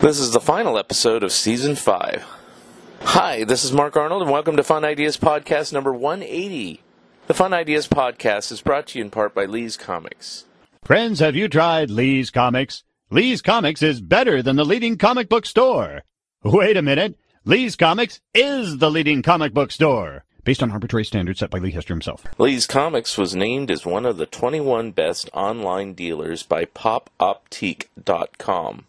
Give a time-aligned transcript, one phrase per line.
[0.00, 2.24] This is the final episode of season five.
[3.02, 6.80] Hi, this is Mark Arnold, and welcome to Fun Ideas Podcast number 180.
[7.26, 10.46] The Fun Ideas Podcast is brought to you in part by Lee's Comics.
[10.82, 12.82] Friends, have you tried Lee's Comics?
[13.10, 16.00] Lee's Comics is better than the leading comic book store.
[16.42, 17.18] Wait a minute.
[17.44, 20.24] Lee's Comics is the leading comic book store.
[20.44, 22.24] Based on arbitrary standards set by Lee Hester himself.
[22.38, 28.86] Lee's Comics was named as one of the 21 best online dealers by popoptique.com.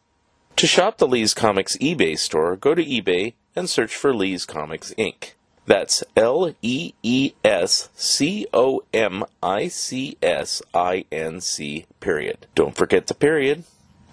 [0.58, 4.94] To shop the Lee's Comics eBay store, go to eBay and search for Lee's Comics
[4.98, 5.32] Inc.
[5.66, 12.48] That's L E E S C O M I C S I N C period.
[12.56, 13.64] Don't forget the period.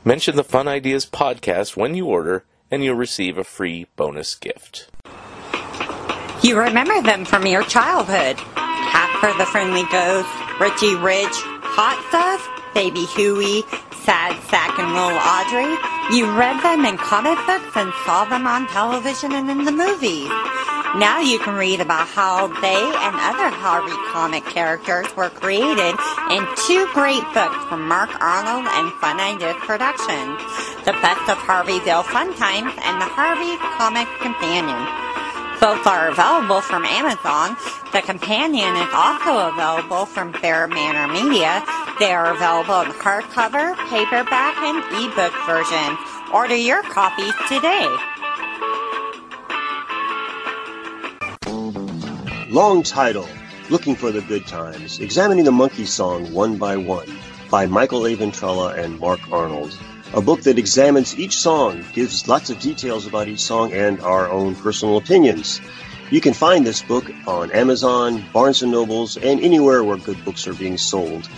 [0.04, 4.88] Mention the Fun Ideas podcast when you order, and you'll receive a free bonus gift.
[6.42, 8.36] You remember them from your childhood.
[8.36, 10.28] Casper the Friendly Ghost,
[10.60, 13.64] Richie Rich, Hot Stuff, Baby Huey,
[14.06, 15.74] Sad Sack and Little Audrey.
[16.14, 20.30] You read them in comic books and saw them on television and in the movies.
[20.94, 25.98] Now you can read about how they and other Harvey comic characters were created
[26.30, 30.38] in two great books from Mark Arnold and Fun Ideas Productions,
[30.86, 34.78] The Best of Harveyville Fun Times and The Harvey Comic Companion.
[35.60, 37.56] Both are available from Amazon.
[37.92, 41.64] The companion is also available from BearManor Media.
[41.98, 45.98] They are available in hardcover, paperback, and ebook versions.
[46.32, 47.88] Order your copies today.
[52.50, 53.28] Long title
[53.70, 57.08] Looking for the Good Times, examining the Monkees song one by one
[57.50, 59.76] by Michael Aventrella and Mark Arnold.
[60.14, 64.30] A book that examines each song, gives lots of details about each song, and our
[64.30, 65.60] own personal opinions.
[66.10, 70.48] You can find this book on Amazon, Barnes & Nobles, and anywhere where good books
[70.48, 71.28] are being sold.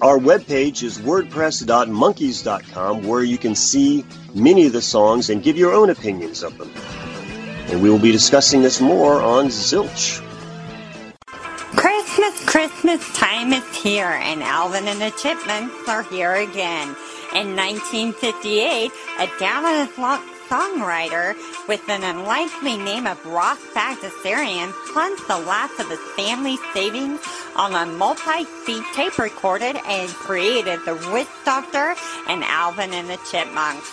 [0.00, 5.74] Our webpage is wordpress.monkeys.com where you can see many of the songs and give your
[5.74, 6.70] own opinions of them.
[7.68, 10.24] And we will be discussing this more on Zilch.
[11.76, 16.94] Christmas, Christmas time is here, and Alvin and the Chipmunks are here again.
[17.32, 21.36] In 1958, a luck songwriter
[21.68, 27.20] with an unlikely name of Ross Bagdasarian plunged the last of his family savings
[27.54, 31.94] on a multi-speed tape recorded and created the Witch Doctor
[32.26, 33.88] and Alvin and the Chipmunks.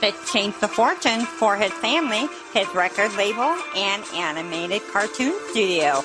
[0.00, 6.04] This changed the fortune for his family, his record label, and animated cartoon studio.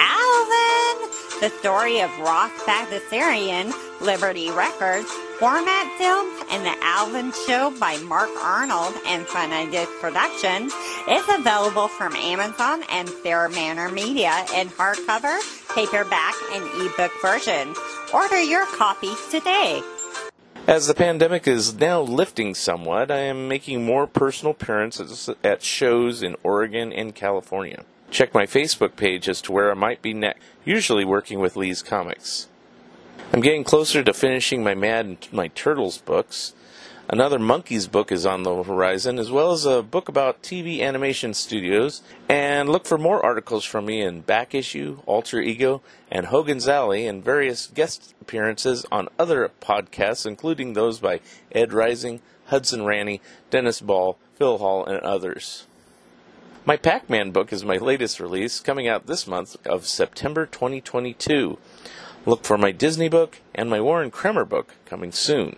[0.00, 1.13] Alvin!
[1.44, 8.30] The story of Ross Bagdasarian, Liberty Records, Format Films, and The Alvin Show by Mark
[8.42, 10.72] Arnold and Fun Ideas Productions
[11.06, 15.38] is available from Amazon and BearManor Media in hardcover,
[15.74, 17.76] paperback, and ebook versions.
[18.14, 19.82] Order your copies today.
[20.66, 26.22] As the pandemic is now lifting somewhat, I am making more personal appearances at shows
[26.22, 27.84] in Oregon and California.
[28.10, 31.82] Check my Facebook page as to where I might be next, usually working with Lee's
[31.82, 32.48] Comics.
[33.32, 36.54] I'm getting closer to finishing my Mad and My Turtles books.
[37.08, 41.34] Another Monkees book is on the horizon, as well as a book about TV animation
[41.34, 42.00] studios.
[42.28, 47.06] And look for more articles from me in Back Issue, Alter Ego, and Hogan's Alley,
[47.06, 51.20] and various guest appearances on other podcasts, including those by
[51.52, 55.66] Ed Rising, Hudson Ranny, Dennis Ball, Phil Hall, and others.
[56.66, 61.58] My Pac Man book is my latest release, coming out this month of September 2022.
[62.24, 65.56] Look for my Disney book and my Warren Kremer book coming soon.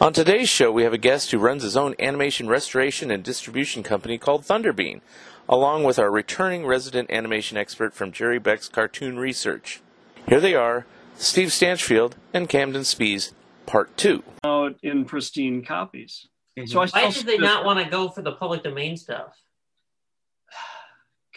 [0.00, 3.82] On today's show, we have a guest who runs his own animation restoration and distribution
[3.82, 5.02] company called Thunderbean,
[5.46, 9.82] along with our returning resident animation expert from Jerry Beck's Cartoon Research.
[10.26, 10.86] Here they are,
[11.16, 13.32] Steve Stanchfield and Camden Spees,
[13.66, 14.22] Part 2.
[14.44, 16.28] Out in pristine copies.
[16.64, 19.36] So I Why still did they not want to go for the public domain stuff?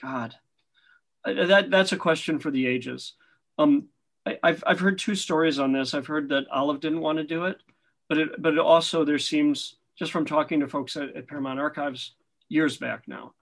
[0.04, 0.36] God,
[1.26, 3.14] that that's a question for the ages.
[3.58, 3.88] Um,
[4.26, 5.94] I, I've I've heard two stories on this.
[5.94, 7.62] I've heard that Olive didn't want to do it,
[8.10, 11.60] but it but it also there seems just from talking to folks at, at Paramount
[11.60, 12.16] Archives
[12.50, 13.34] years back now,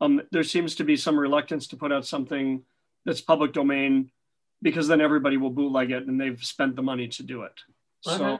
[0.00, 2.62] um, there seems to be some reluctance to put out something
[3.04, 4.10] that's public domain
[4.62, 7.60] because then everybody will bootleg it and they've spent the money to do it.
[8.06, 8.18] Okay.
[8.18, 8.38] So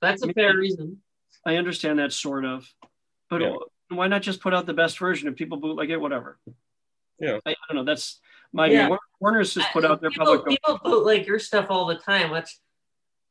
[0.00, 1.00] That's a mean, fair reason.
[1.46, 2.68] I understand that sort of,
[3.30, 3.54] but Yeah.
[3.88, 6.38] why not just put out the best version if people bootleg it, whatever?
[7.18, 7.38] Yeah.
[7.46, 7.84] I, I don't know.
[7.84, 8.20] That's
[8.52, 8.86] my Yeah.
[8.88, 8.98] view.
[9.20, 10.46] Warner's just put I- out their people, public.
[10.46, 12.30] people bootleg your stuff all the time.
[12.30, 12.48] Which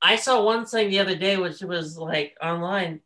[0.02, 3.02] I saw one thing the other day, which was like online.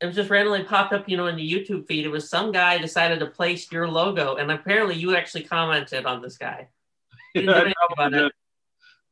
[0.00, 2.04] It was just randomly popped up, you know, in the YouTube feed.
[2.04, 6.20] It was some guy decided to place your logo, and apparently you actually commented on
[6.20, 6.68] this guy.
[7.32, 8.32] He didn't do anything about probably it.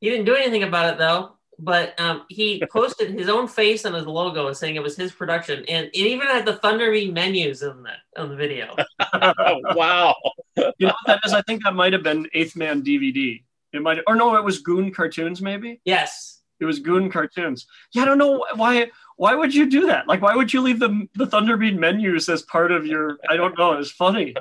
[0.01, 1.37] He didn't do anything about it though.
[1.59, 5.65] But um, he posted his own face on his logo, saying it was his production,
[5.69, 8.75] and it even had the Thunderbean menus in the on the video.
[9.15, 10.15] oh, wow.
[10.57, 11.33] You know what that is?
[11.33, 13.43] I think that might have been Eighth Man DVD.
[13.73, 15.43] It might, or no, it was Goon Cartoons.
[15.43, 17.67] Maybe yes, it was Goon Cartoons.
[17.93, 18.91] Yeah, I don't know why.
[19.17, 20.09] Why would you do that?
[20.09, 23.19] Like, why would you leave the the Thunderbean menus as part of your?
[23.29, 23.73] I don't know.
[23.73, 24.35] It's funny,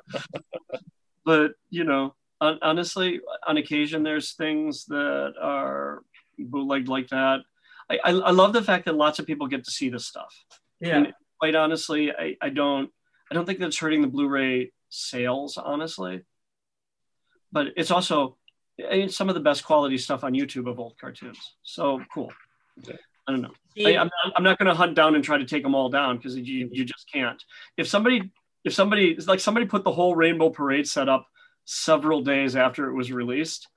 [1.25, 6.03] but you know, on, honestly, on occasion, there's things that are
[6.37, 7.41] bootlegged like that.
[7.89, 10.33] I, I, I love the fact that lots of people get to see this stuff.
[10.79, 10.97] yeah.
[10.97, 12.89] And quite honestly, I, I don't
[13.31, 16.21] I don't think that's hurting the Blu-ray sales, honestly.
[17.51, 18.37] But it's also
[18.79, 21.55] I mean, some of the best quality stuff on YouTube of old cartoons.
[21.61, 22.31] So cool.
[23.27, 23.49] I don't know.
[23.77, 25.89] I, Steve, I'm, I'm not going to hunt down and try to take them all
[25.89, 27.41] down because you, you just can't.
[27.77, 28.31] If somebody
[28.63, 31.27] if somebody it's like somebody put the whole Rainbow Parade set up
[31.65, 33.67] several days after it was released,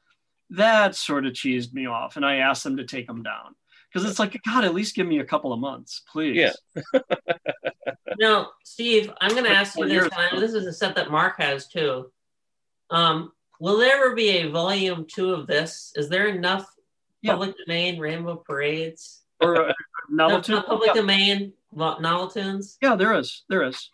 [0.51, 3.55] that sort of cheesed me off, and I asked them to take them down
[3.93, 6.37] because it's like God, at least give me a couple of months, please.
[6.37, 7.01] Yeah.
[8.19, 9.93] Now, Steve, I'm going to ask you this.
[9.93, 12.11] yours- and I know this is a set that Mark has too.
[12.91, 15.93] Um, will there ever be a volume two of this?
[15.97, 16.67] Is there enough
[17.21, 17.33] Yeah.
[17.33, 19.23] public domain rainbow parades?
[19.41, 19.73] Or uh,
[20.09, 20.95] No, not public Yeah.
[20.95, 22.79] domain vo- Noveltoons?
[22.81, 23.45] Yeah, there is.
[23.51, 23.91] There is.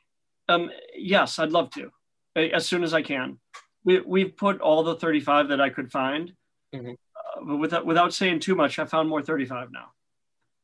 [0.49, 1.91] Um, yes, I'd love to,
[2.37, 3.39] as soon as I can.
[3.85, 6.33] We we've put all the 35 that I could find,
[6.75, 6.95] Mhm.
[6.95, 9.93] uh, but without without saying too much, I found more 35 now.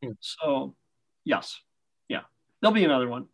[0.02, 0.12] Hmm.
[0.20, 0.76] So,
[1.24, 1.60] yes,
[2.08, 2.22] yeah,
[2.60, 3.28] there'll be another one.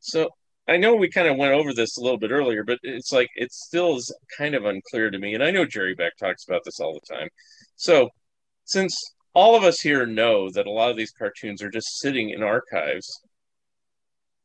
[0.00, 0.30] So
[0.68, 3.28] I know we kind of went over this a little bit earlier, but it's like
[3.36, 5.34] it still is kind of unclear to me.
[5.34, 7.28] And I know Jerry Beck talks about this all the time.
[7.76, 8.10] So
[8.64, 8.94] since
[9.34, 12.42] all of us here know that a lot of these cartoons are just sitting in
[12.42, 13.22] archives,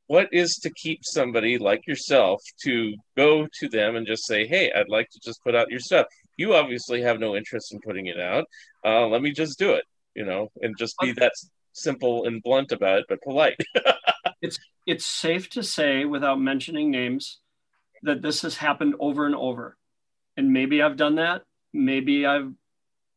[0.07, 4.71] what is to keep somebody like yourself to go to them and just say, "Hey,
[4.71, 8.05] I'd like to just put out your stuff." You obviously have no interest in putting
[8.05, 8.45] it out.
[8.85, 9.83] Uh, let me just do it,
[10.15, 11.33] you know, and just be that
[11.73, 13.59] simple and blunt about it, but polite.
[14.39, 17.39] It's it's safe to say, without mentioning names,
[18.03, 19.75] that this has happened over and over.
[20.37, 21.41] And maybe I've done that.
[21.73, 22.53] Maybe I've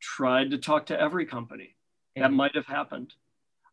[0.00, 1.76] tried to talk to every company.
[2.16, 2.36] That Mhm.
[2.36, 3.12] might have happened.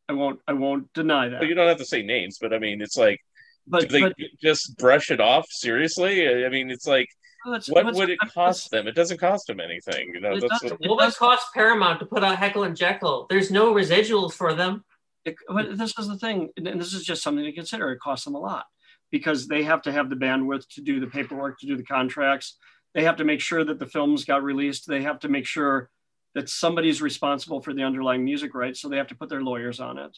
[0.09, 0.41] I won't.
[0.45, 1.39] I won't deny that.
[1.39, 3.21] Well, you don't have to say names, but I mean, it's like,
[3.65, 6.45] but do they but just brush it off seriously?
[6.45, 7.07] I mean, it's like,
[7.47, 8.87] let's- what let's- would it cost them?
[8.87, 10.11] It doesn't cost them anything.
[10.13, 10.79] You know, It that's doesn't.
[10.81, 13.27] what, What would it cost Paramount to put out Heckle and Jeckle?
[13.29, 14.83] There's no residuals for them.
[15.25, 17.91] It, but this is the thing, and this is just something to consider.
[17.91, 18.65] It costs them a lot
[19.11, 22.57] because they have to have the bandwidth to do the paperwork, to do the contracts.
[22.93, 24.87] They have to make sure that the films got released.
[24.87, 25.89] They have to make sure
[26.33, 28.79] that somebody's responsible for the underlying music rights.
[28.79, 30.17] So they have to put their lawyers on it.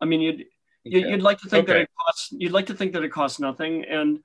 [0.00, 0.44] I mean, you'd
[0.84, 1.10] you, Okay.
[1.10, 2.28] you'd like to think that it costs.
[2.32, 4.20] You'd like to think that it costs nothing, and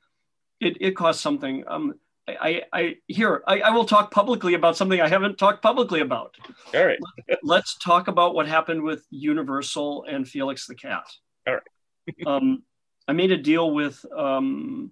[0.61, 1.63] it, it costs something.
[1.67, 1.95] Um,
[2.25, 6.35] I, I, here I, I will talk publicly about something I haven't talked publicly about
[6.73, 6.99] all right.
[7.43, 11.03] let's talk about what happened with Universal and Felix the Cat.
[11.48, 11.63] All right.
[12.27, 12.63] um,
[13.07, 14.03] I made a deal with.
[14.15, 14.91] Um,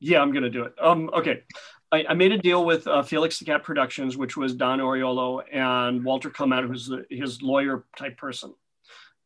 [0.00, 0.74] yeah, I'm gonna do it.
[0.78, 1.42] Um, okay,
[1.90, 5.42] I, I made a deal with uh, Felix the Cat Productions, which was Don Oriolo
[5.50, 8.54] and Walter Clement, who's the, his lawyer type person.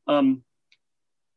[0.06, 0.42] Um,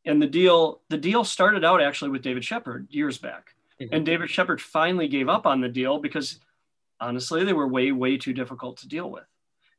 [0.06, 3.56] and the deal, the deal started out actually with David Shepard years back,
[3.92, 6.40] And David Shepard finally gave up on the deal because
[7.00, 9.26] honestly they were way way too difficult to deal with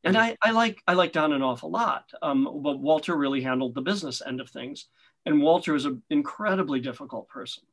[0.04, 2.10] and I, I like I like Don an awful lot.
[2.22, 4.86] Um, but Walter really handled the business end of things,
[5.26, 7.64] and Walter is an incredibly difficult person.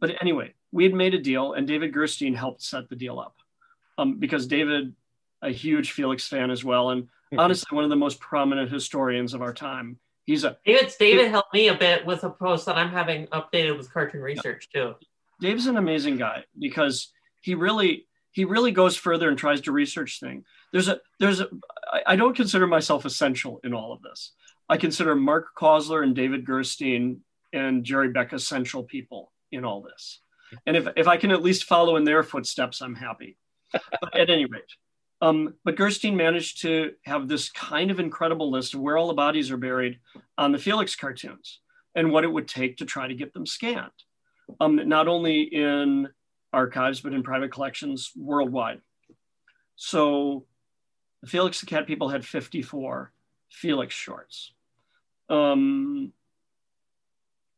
[0.00, 3.36] But anyway, we had made a deal, and David Gerstein helped set the deal up,
[3.96, 4.94] um, because David,
[5.40, 9.42] a huge Felix fan as well, and honestly one of the most prominent historians of
[9.42, 9.98] our time.
[10.26, 13.78] He's a David David helped me a bit with a post that I'm having updated
[13.78, 14.94] with cartoon research too.
[15.40, 20.20] Dave's an amazing guy because he really he really goes further and tries to research
[20.20, 20.44] things.
[20.72, 21.48] There's a there's a
[22.06, 24.32] I don't consider myself essential in all of this.
[24.68, 30.20] I consider Mark Kausler and David Gerstein and Jerry Beck essential people in all this.
[30.66, 33.36] And if if I can at least follow in their footsteps, I'm happy.
[33.72, 34.72] But at any rate,
[35.20, 39.14] um, but Gerstein managed to have this kind of incredible list of where all the
[39.14, 39.98] bodies are buried
[40.36, 41.60] on the Felix cartoons
[41.94, 43.90] and what it would take to try to get them scanned
[44.60, 46.08] um, not only in
[46.52, 48.80] archives but in private collections worldwide.
[49.76, 50.44] So
[51.22, 53.12] the Felix the Cat people had 54
[53.50, 54.52] Felix shorts.
[55.28, 56.12] Um,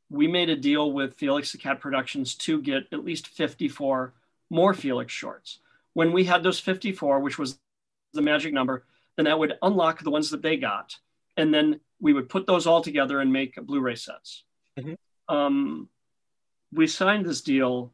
[0.09, 4.13] we made a deal with Felix the Cat Productions to get at least 54
[4.51, 5.59] more Felix shorts.
[5.95, 7.59] When we had those 54, which was
[8.13, 8.85] the magic number,
[9.17, 10.97] then that would unlock the ones that they got.
[11.37, 14.45] And then we would put those all together and make Blu ray sets.
[14.79, 14.97] Mhm.
[15.29, 15.89] Um,
[16.73, 17.93] we signed this deal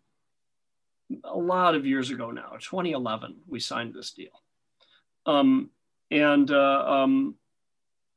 [1.24, 4.42] a lot of years ago now, 2011, we signed this deal.
[5.24, 5.70] Um,
[6.10, 7.36] and uh, um,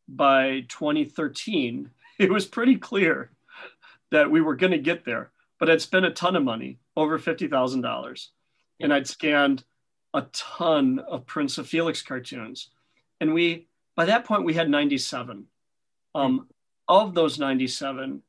[0.08, 1.90] by 2013,
[2.20, 3.32] it was pretty clear
[4.12, 5.32] that we were going to get there.
[5.60, 8.28] But I'd spent a ton of money, over $50,000.
[8.80, 9.64] And I'd scanned
[10.14, 12.70] a ton of prints of Felix cartoons.
[13.20, 15.46] And we, by that point, we had 97.
[16.16, 16.48] Um,
[16.88, 18.24] Of those 97,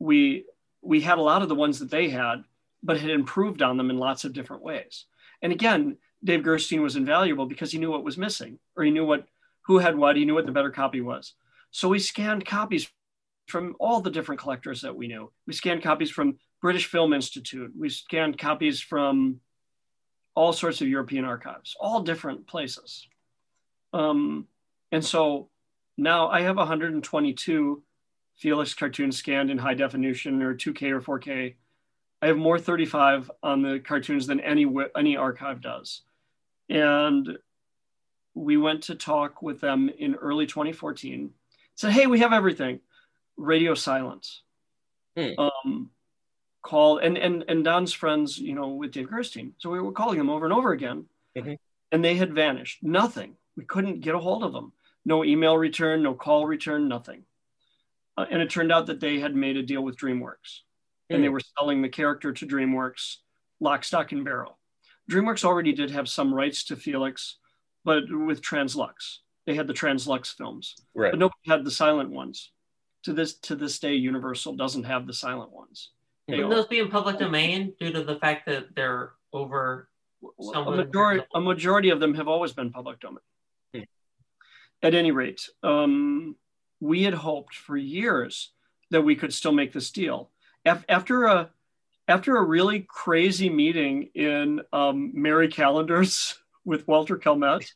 [0.00, 0.44] we,
[0.82, 2.44] we had a lot of the ones that they had,
[2.82, 5.06] but had improved on them in lots of different ways.
[5.40, 9.04] And again, Dave Gerstein was invaluable because he knew what was missing, or he knew
[9.04, 9.26] what
[9.66, 11.34] who had what, he knew what the better copy was.
[11.70, 12.90] So we scanned copies
[13.46, 15.32] from all the different collectors that we knew.
[15.46, 17.72] We scanned copies from British Film Institute.
[17.78, 19.40] We scanned copies from
[20.34, 23.06] all sorts of European archives, all different places.
[23.92, 24.46] Um,
[24.90, 25.48] and so
[25.96, 27.82] now I have 122
[28.36, 31.54] Felix cartoons scanned in high definition or 2K or 4K.
[32.20, 36.02] I have more 35 on the cartoons than any any archive does.
[36.68, 37.38] And
[38.34, 41.34] we went to talk with them in early 2014.
[41.74, 42.80] Said, "Hey, we have everything."
[43.36, 44.42] Radio silence.
[45.16, 45.30] Hmm.
[45.38, 45.90] Um,
[46.62, 49.54] call and and and Don's friends, you know, with Dave Gerstein.
[49.58, 51.58] So we were calling them over and over again, Mhm.
[51.90, 52.82] and they had vanished.
[52.82, 53.36] Nothing.
[53.56, 54.72] We couldn't get a hold of them.
[55.04, 57.26] No email return, no call return, nothing.
[58.16, 60.60] Uh, and it turned out that they had made a deal with DreamWorks,
[61.10, 61.32] and they Hmm.
[61.34, 63.16] were selling the character to DreamWorks,
[63.60, 64.58] lock, stock, and barrel.
[65.10, 67.38] DreamWorks already did have some rights to Felix,
[67.84, 71.12] but with Translux, they had the Translux films, Right.
[71.12, 72.52] but nobody had the silent ones.
[73.04, 75.90] To this to this day, Universal doesn't have the silent ones.
[76.28, 79.88] They Would all- those be in public domain due to the fact that they're over?
[80.54, 83.18] a majority, a majority of them have always been public domain.
[83.74, 83.82] Hmm.
[84.82, 86.36] At any rate, um,
[86.82, 88.50] we had hoped for years
[88.90, 90.30] that we could still make this deal.
[90.66, 91.50] After a
[92.08, 97.70] after a really crazy meeting in um, Marie Callender's with Walter Calmette,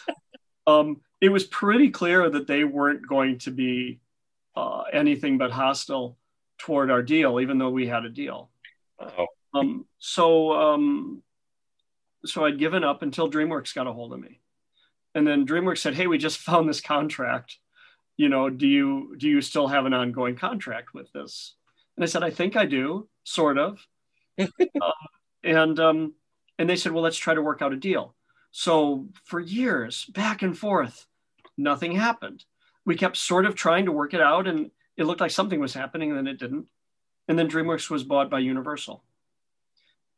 [0.66, 4.00] um, it was pretty clear that they weren't going to be
[4.56, 6.16] uh, anything but hostile
[6.56, 8.50] toward our deal, even though we had a deal.
[8.98, 11.22] Oh, Um, so, um,
[12.24, 14.40] so I'd given up until DreamWorks got a hold of me,
[15.14, 17.58] and then DreamWorks said, "Hey, we just found this contract.
[18.20, 21.54] You know, do you do you still have an ongoing contract with this?"
[21.96, 23.86] And I said, "I think I do, sort of."
[24.60, 24.92] Um,
[25.42, 26.14] and um,
[26.58, 28.14] and they said, "Well, let's try to work out a deal."
[28.50, 31.06] So for years, back and forth,
[31.56, 32.44] nothing happened.
[32.84, 35.72] We kept sort of trying to work it out, and it looked like something was
[35.72, 36.68] happening, and then it didn't.
[37.26, 39.02] And then DreamWorks was bought by Universal.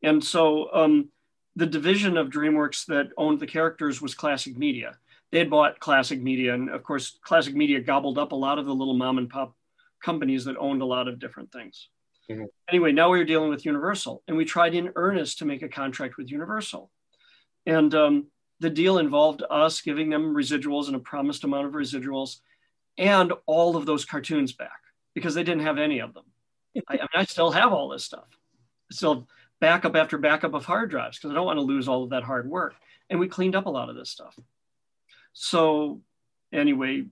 [0.02, 1.10] And so um,
[1.54, 4.98] the division of DreamWorks that owned the characters was Classic Media.
[5.32, 8.66] They had bought Classic Media, and of course, Classic Media gobbled up a lot of
[8.66, 9.56] the little mom and pop
[10.04, 11.88] companies that owned a lot of different things.
[12.30, 12.46] Mhm.
[12.68, 15.68] Anyway, now we were dealing with Universal, and we tried in earnest to make a
[15.68, 16.90] contract with Universal.
[17.66, 18.26] And um,
[18.60, 22.40] the deal involved us giving them residuals and a promised amount of residuals
[22.98, 24.80] and all of those cartoons back
[25.14, 26.24] because they didn't have any of them.
[26.88, 28.28] I, I mean, I still have all this stuff.
[28.90, 29.24] I still have
[29.60, 32.24] backup after backup of hard drives because I don't want to lose all of that
[32.24, 32.74] hard work.
[33.08, 34.36] And we cleaned up a lot of this stuff.
[35.32, 36.00] So,
[36.52, 37.06] anyway,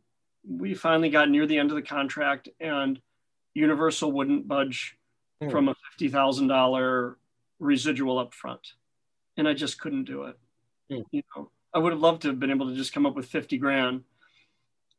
[0.49, 3.01] we finally got near the end of the contract, and
[3.55, 4.97] Universal wouldn't budge
[5.43, 5.49] Hmm.
[5.49, 7.17] from a $50,000
[7.59, 8.75] residual up front.
[9.37, 10.39] And I just couldn't do it.
[10.91, 11.01] Hmm.
[11.11, 13.27] You know, I would have loved to have been able to just come up with
[13.27, 14.05] 50 grand.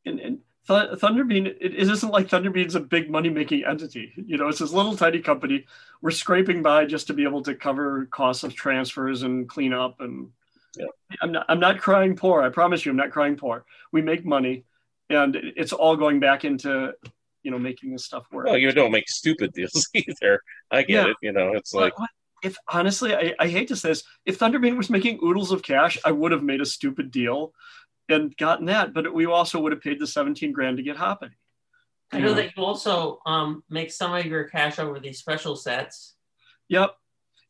[0.06, 4.14] And, and Th- Thunderbean, it, it isn't like Thunderbean's a big money making entity.
[4.16, 5.66] You know, it's this little tiny company.
[6.02, 10.00] We're scraping by just to be able to cover costs of transfers and clean up.
[10.02, 10.32] And
[10.78, 10.86] Yeah.
[11.22, 12.42] I'm not, I'm not crying poor.
[12.42, 13.66] I promise you, I'm not crying poor.
[13.92, 14.66] We make money,
[15.10, 16.94] and it's all going back into,
[17.44, 18.46] you know, making this stuff work.
[18.46, 20.42] well, you don't make stupid deals either.
[20.72, 21.12] I get Yeah.
[21.12, 21.18] it.
[21.22, 22.10] You know, it's like, what-
[22.44, 26.00] if honestly, I, I hate to say this, if Thunderbean was making oodles of cash,
[26.04, 27.54] I would have made a stupid deal
[28.10, 28.96] and gotten that.
[28.96, 31.36] But we also would have paid the 17 grand to get Hoppity.
[32.12, 36.16] I know that you also um, make some of your cash over these special sets.
[36.70, 36.96] Yep.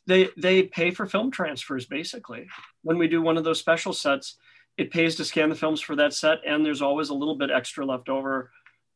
[0.07, 2.47] They they pay for film transfers basically.
[2.83, 4.37] When we do one of those special sets,
[4.77, 7.51] it pays to scan the films for that set, and there's always a little bit
[7.51, 8.51] extra left over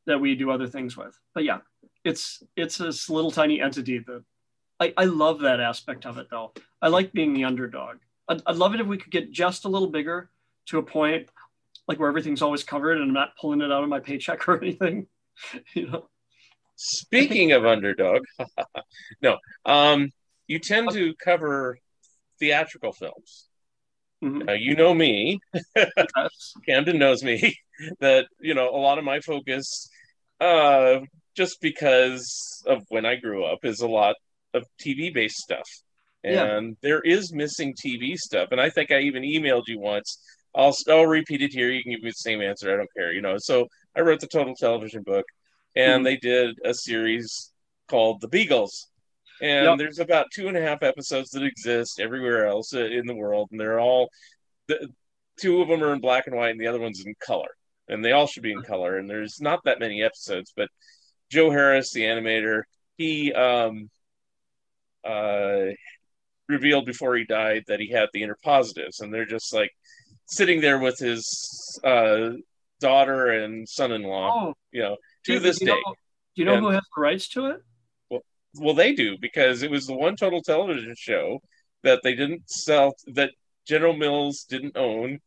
[0.06, 1.18] that we do other things with.
[1.34, 1.60] But yeah,
[2.04, 4.24] it's it's this little tiny entity that
[4.80, 6.54] I, I love that aspect of it though.
[6.82, 7.98] I like being the underdog.
[8.28, 10.30] I'd, I'd love it if we could get just a little bigger
[10.68, 11.30] to a point
[11.88, 14.58] like where everything's always covered and I'm not pulling it out of my paycheck or
[14.62, 15.08] anything.
[15.74, 16.08] you know.
[16.76, 18.24] Speaking of underdog,
[19.22, 20.12] no, um,
[20.48, 21.80] you tend to cover
[22.40, 23.48] theatrical films.
[24.26, 24.50] Mhm.
[24.50, 25.40] Uh, you know me,
[26.68, 27.56] Camden knows me,
[28.00, 29.88] that you know a lot of my focus,
[30.40, 31.00] uh,
[31.36, 34.16] just because of when I grew up, is a lot
[34.54, 35.68] of TV based stuff,
[36.24, 36.58] Yeah.
[36.58, 38.50] and there is missing TV stuff.
[38.52, 40.18] And I think I even emailed you once.
[40.56, 41.70] I'll I'll repeat it here.
[41.70, 42.74] You can give me the same answer.
[42.74, 43.12] I don't care.
[43.14, 43.36] You know.
[43.38, 45.26] So I wrote the total television book,
[45.76, 46.06] and Mhm.
[46.06, 47.52] they did a series
[47.88, 48.90] called The Beagles.
[49.42, 49.78] And Yep.
[49.78, 53.50] there's about two and a half episodes that exist everywhere else uh, in the world,
[53.52, 54.10] and they're all
[54.68, 54.90] the,
[55.40, 57.50] two of them are in black and white, and the other one's in color,
[57.90, 58.98] and they all should be in color.
[58.98, 60.70] And there's not that many episodes, but
[61.30, 62.64] Joe Harris, the animator,
[62.98, 63.90] he um,
[65.04, 65.66] uh,
[66.48, 69.72] revealed before he died that he had the interpositives, and they're just like
[70.28, 72.30] sitting there with his uh,
[72.80, 75.66] daughter and son-in-law, Oh, you know, to this day.
[75.68, 75.82] you know,
[76.36, 77.62] do you know And- who has the rights to it?
[78.60, 81.42] Well, they do because it was the one total television show
[81.84, 83.32] that they didn't sell that
[83.68, 85.20] General Mills didn't own.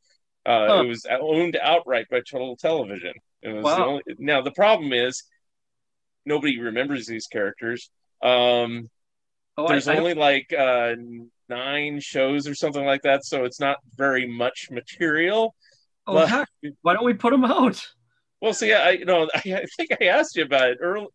[0.46, 0.82] Uh, Huh.
[0.84, 3.12] It was owned outright by Total Television.
[3.42, 3.86] It was the Wow.
[3.88, 5.22] only, now the problem is
[6.24, 7.90] nobody remembers these characters.
[8.22, 8.88] Um,
[9.56, 10.94] Oh, there's I only like uh,
[11.48, 15.54] nine shows or something like that, so it's not very much material.
[16.06, 16.48] oh, well- heck,
[16.82, 17.84] why don't we put them out?
[18.40, 21.08] Well, see, I you know I, I think I asked you about it early,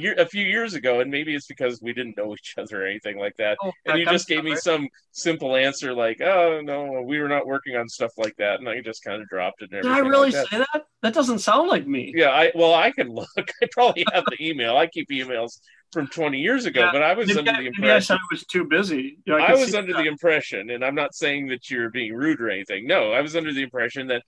[0.00, 2.86] year, a few years ago, and maybe it's because we didn't know each other or
[2.86, 3.58] anything like that.
[3.62, 7.46] Oh, And you just gave me some simple answer like, "Oh no, we were not
[7.46, 9.70] working on stuff like that," and I just kind of dropped it.
[9.72, 10.46] And Did I really like that.
[10.48, 10.84] say that?
[11.02, 12.12] That doesn't sound like me.
[12.14, 13.28] Yeah, I well, I can look.
[13.38, 14.76] I probably have the email.
[14.76, 15.60] I keep emails
[15.92, 18.02] from 20 years ago, Yeah, but I was Maybe, under I, the maybe I impression.
[18.02, 19.18] said I was too busy.
[19.24, 20.02] You know, I could was under that.
[20.02, 22.86] the impression, and I'm not saying that you're being rude or anything.
[22.86, 24.22] No, I was under the impression that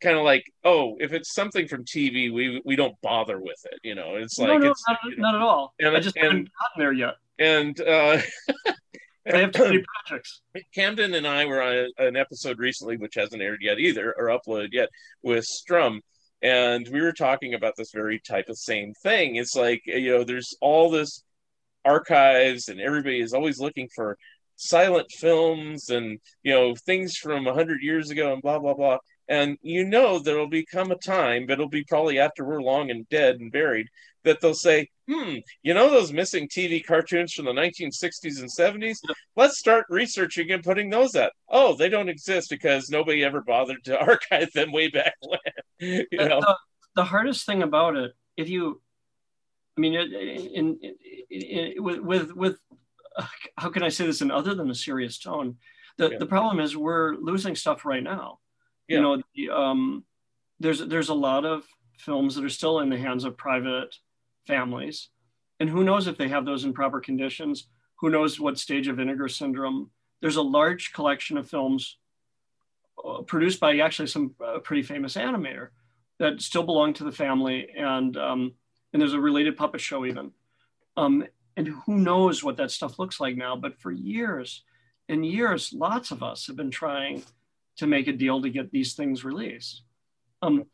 [0.00, 3.80] kind of like, oh, if it's something from TV, we we don't bother with it.
[3.82, 5.74] You know, it's like no, no, it's not, you know, not at all.
[5.80, 7.14] And- I just and- haven't gotten there yet.
[7.38, 8.20] and uh,
[9.32, 10.40] I have too many projects.
[10.74, 14.26] Camden and I were on a, an episode recently, which hasn't aired yet either, or
[14.26, 14.88] uploaded yet,
[15.22, 16.00] with Strum.
[16.42, 19.36] And we were talking about this very type of same thing.
[19.36, 21.24] It's like, you know, there's all this
[21.84, 24.16] archives, and everybody is always looking for
[24.56, 28.98] silent films and, you know, things from 100 years ago and blah, blah, blah.
[29.28, 33.08] And you know, there'll become a time, but it'll be probably after we're long and
[33.08, 33.88] dead and buried,
[34.24, 38.98] that they'll say, hmm, you know, those missing TV cartoons from the 1960s and 70s?
[39.36, 41.32] let's start researching and putting those out.
[41.48, 45.40] Oh, they don't exist because nobody ever bothered to archive them way back when.
[45.80, 46.56] you The- know, the,
[46.96, 48.80] the hardest thing about it, if you,
[49.76, 50.78] I mean, in, in,
[51.30, 52.58] in, in- with with with,
[53.16, 53.26] uh,
[53.58, 55.56] how can I say this in other than a serious tone?
[55.98, 56.18] The Yeah.
[56.18, 58.38] the problem is we're losing stuff right now.
[58.88, 58.96] Yeah.
[58.96, 60.04] You know, the, um,
[60.60, 61.64] there's there's a lot of
[61.98, 63.94] films that are still in the hands of private
[64.46, 65.10] families,
[65.60, 67.68] and who knows if they have those in proper conditions?
[68.00, 69.90] Who knows what stage of vinegar syndrome?
[70.20, 71.98] There's a large collection of films
[73.04, 75.68] uh, produced by actually some uh, pretty famous animator
[76.18, 78.52] that still belong to the family, and um,
[78.92, 80.32] and there's a related puppet show even.
[80.96, 83.56] Um, and who knows what that stuff looks like now?
[83.56, 84.62] But for years
[85.08, 87.22] and years, lots of us have been trying
[87.76, 89.82] to make a deal to get these things released.
[90.42, 90.64] Um,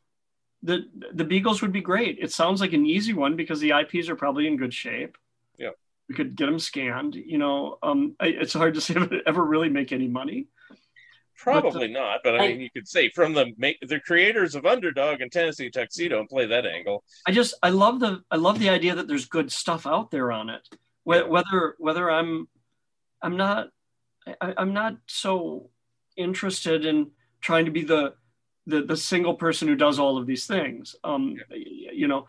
[0.62, 2.18] the the Beagles would be great.
[2.20, 5.16] It sounds like an easy one because the IPs are probably in good shape.
[5.58, 5.70] Yeah.
[6.08, 7.14] we could get them scanned.
[7.14, 10.46] You know, um, I, it's hard to say if it ever really make any money.
[11.36, 14.64] probably not, but I I- mean, you could say from the make the creators of
[14.66, 17.02] Underdog and Tennessee Tuxedo and play that angle.
[17.26, 20.30] I just I love the I love the idea that there's good stuff out there
[20.30, 20.68] on it.
[21.04, 22.48] Whe- Whether whether I'm
[23.20, 23.68] I'm not
[24.40, 25.70] I, I'm not so
[26.22, 28.14] interested in trying to be the
[28.66, 30.94] the the single person who does all of these things.
[31.04, 32.26] Um, you know,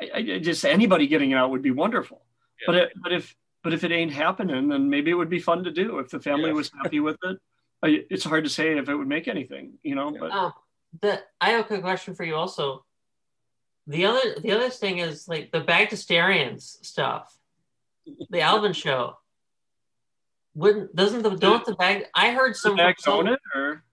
[0.00, 2.22] I, I just anybody getting it out would be wonderful.
[2.60, 2.66] Yeah.
[2.66, 5.64] But it, but if but if it ain't happening, then maybe it would be fun
[5.64, 6.54] to do if the family Yeah.
[6.56, 7.38] was happy with it.
[7.82, 10.10] I, it's hard to say if it would make anything, you know.
[10.18, 10.52] But Oh,
[11.00, 12.84] the I have a quick question for you also.
[13.86, 17.32] The other the other thing is like the Bagdasarians stuff,
[18.30, 19.16] the Alvin show.
[20.56, 22.06] Wouldn't doesn't the don't the bag?
[22.14, 23.84] I heard some the bags some- own it, or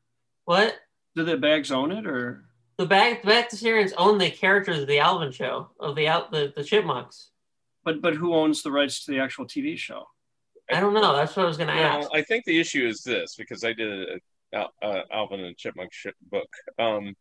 [0.46, 0.76] what
[1.16, 2.46] do the bags own it, or
[2.78, 6.54] the bag the Bagdasarians own the characters of the Alvin show of the out the,
[6.56, 7.30] the chipmunks.
[7.84, 10.06] but but who owns the rights to the actual TV show?
[10.72, 11.14] I don't know.
[11.14, 12.10] That's what I was going to ask.
[12.14, 13.92] I think the issue is this because I did
[14.54, 16.48] a, a, a Alvin and Chipmunk ship book.
[16.80, 17.16] Um,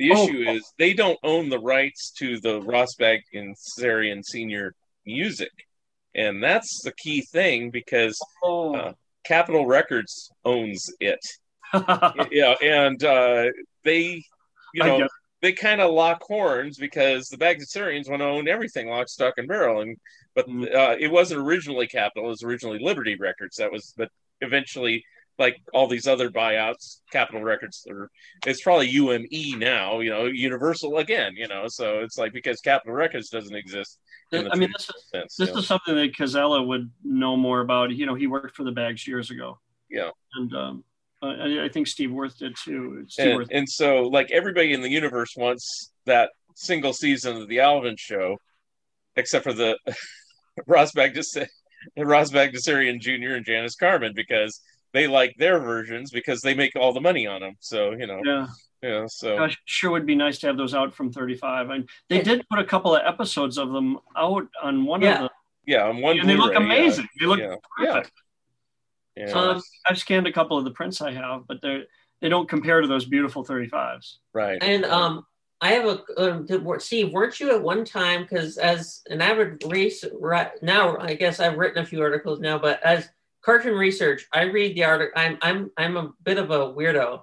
[0.00, 0.24] the Oh.
[0.24, 4.74] issue is they don't own the rights to the Rosbach and Sarian Senior
[5.06, 5.52] music,
[6.14, 8.92] and that's the key thing because Oh, Uh,
[9.24, 11.20] Capitol Records owns it.
[12.30, 13.46] yeah, and uh,
[13.84, 14.22] they,
[14.72, 15.06] you know,
[15.42, 19.48] they kind of lock horns because the Bagdasarians want to own everything, lock, stock, and
[19.48, 19.80] barrel.
[19.80, 19.96] And
[20.34, 20.74] but Mm.
[20.74, 23.56] uh, it wasn't originally Capitol; it was originally Liberty Records.
[23.56, 25.04] That was, but eventually,
[25.38, 28.10] like all these other buyouts, Capitol Records, or
[28.46, 30.00] it's probably UME now.
[30.00, 31.34] You know, Universal again.
[31.36, 33.98] You know, so it's like because Capitol Records doesn't exist.
[34.34, 37.90] I mean, this is, sense, this is something that Casella would know more about.
[37.90, 39.58] You know, he worked for the Bags years ago.
[39.90, 40.10] Yeah.
[40.34, 40.84] And um,
[41.22, 43.04] I, I think Steve Worth did too.
[43.08, 43.48] Steve and, Worth.
[43.50, 48.38] and so like everybody in the universe wants that single season of the Alvin show,
[49.16, 49.78] except for the
[50.66, 51.48] Ross Bagdasarian,
[51.96, 53.34] Ross Bagdasarian Jr.
[53.34, 54.60] and Janice Karman because
[54.92, 57.54] they like their versions because they make all the money on them.
[57.60, 58.46] So you know, yeah.
[58.88, 59.06] Yeah.
[59.06, 61.70] So Gosh, sure would be nice to have those out from 35.
[61.70, 65.14] And they did put a couple of episodes of them out on one Yeah.
[65.14, 65.28] of them.
[65.66, 66.80] yeah, on one and they look Blu-ray, yeah.
[66.82, 67.08] amazing.
[67.20, 68.12] They look yeah, perfect.
[69.16, 69.28] yeah.
[69.32, 71.84] So I've, I've scanned a couple of the prints I have, but they
[72.20, 74.16] they don't compare to those beautiful 35s.
[74.32, 74.58] right.
[74.62, 75.26] And um,
[75.60, 77.12] I have a um, did- Steve.
[77.12, 78.22] Weren't you at one time?
[78.22, 80.12] Because as an avid research,
[80.62, 83.08] now I guess I've written a few articles now, but as
[83.42, 85.12] cartoon research, I read the article.
[85.22, 87.22] I'm I'm I'm a bit of a weirdo.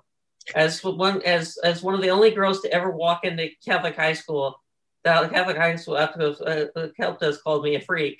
[0.56, 4.14] As one as as one of the only girls to ever walk into Catholic high
[4.14, 4.60] school,
[5.04, 8.20] the Catholic high school uh, the Celtas called me a freak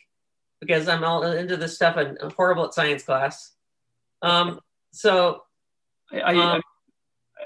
[0.60, 3.54] because I'm all into this stuff and horrible at science class.
[4.22, 4.60] Um,
[4.92, 5.44] so
[6.12, 6.62] I, I, Um,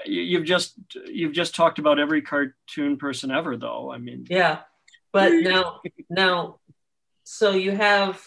[0.04, 0.74] you- you've just
[1.06, 3.90] you've just talked about every cartoon person ever, though.
[3.90, 4.60] I mean, Yeah,
[5.12, 6.60] but now, now,
[7.24, 8.22] so you have,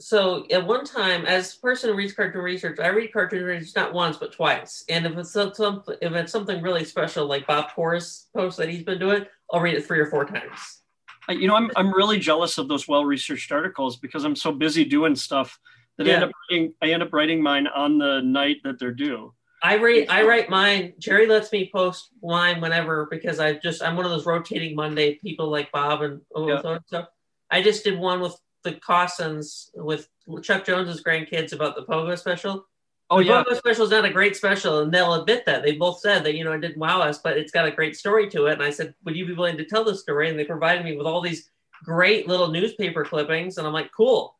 [0.00, 3.76] so at one time, as a person who reads cartoon research, I read cartoon research
[3.76, 4.84] not once but twice.
[4.88, 8.82] And if it's some, if it's something really special like Bob Porras post that he's
[8.82, 10.82] been doing, I'll read it three or four times.
[11.28, 14.52] Uh, you know, I'm I'm really jealous of those well researched articles because I'm so
[14.52, 15.58] busy doing stuff
[15.96, 18.92] that I end up writing, I end up writing mine on the night that they're
[18.92, 19.32] due.
[19.62, 20.92] I write I write mine.
[20.98, 25.14] Jerry lets me post mine whenever because I just I'm one of those rotating Monday
[25.14, 26.60] people like Bob and oh, Yeah.
[26.60, 27.06] so so.
[27.50, 30.08] I just did one with the Kausens with
[30.42, 32.66] Chuck Jones's grandkids about the Pogo special.
[33.10, 35.62] Oh the yeah, Pogo special is not a great special, and they'll admit that.
[35.62, 37.96] They both said that you know it didn't wow us, but it's got a great
[37.96, 38.54] story to it.
[38.54, 40.30] And I said, would you be willing to tell the story?
[40.30, 41.50] And they provided me with all these
[41.84, 44.36] great little newspaper clippings, and I'm like, cool,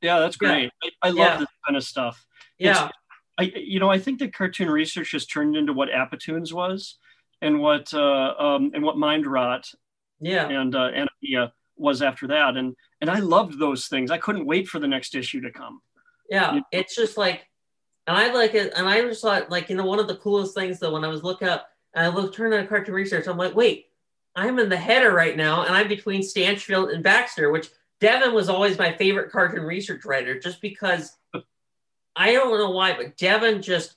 [0.00, 0.48] yeah, that's Yeah.
[0.48, 0.70] great.
[0.82, 1.36] I, I love Yeah.
[1.38, 2.24] this kind of stuff.
[2.58, 2.88] yeah,
[3.38, 6.98] I you know I think that cartoon research has turned into what Apatoons was,
[7.40, 9.66] and what uh, um, and what Mind Rot
[10.20, 10.48] yeah.
[10.48, 14.10] and uh, Anomia was after that, and and I loved those things.
[14.10, 15.82] I couldn't wait for the next issue to come.
[16.30, 16.60] Yeah, Yeah.
[16.70, 17.46] it's just like,
[18.06, 20.54] and I like it, and I just thought like you know one of the coolest
[20.54, 23.36] things though when I was looking up and I looked turned on cartoon research, I'm
[23.36, 23.86] like, wait,
[24.34, 27.68] I'm in the header right now, and I'm between Stanchfield and Baxter, which
[28.00, 31.16] Devon was always my favorite cartoon research writer, just because
[32.16, 33.96] I don't know why, but Devon just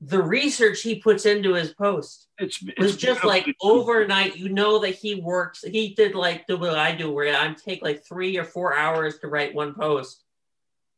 [0.00, 4.36] the research he puts into his post It's, it's was just like overnight.
[4.36, 5.64] You know that he works.
[5.64, 9.18] He did like the what I do, where I take like three or four hours
[9.18, 10.22] to write one post,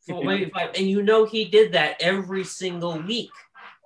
[0.00, 3.30] so maybe five, and you know he did that every single week.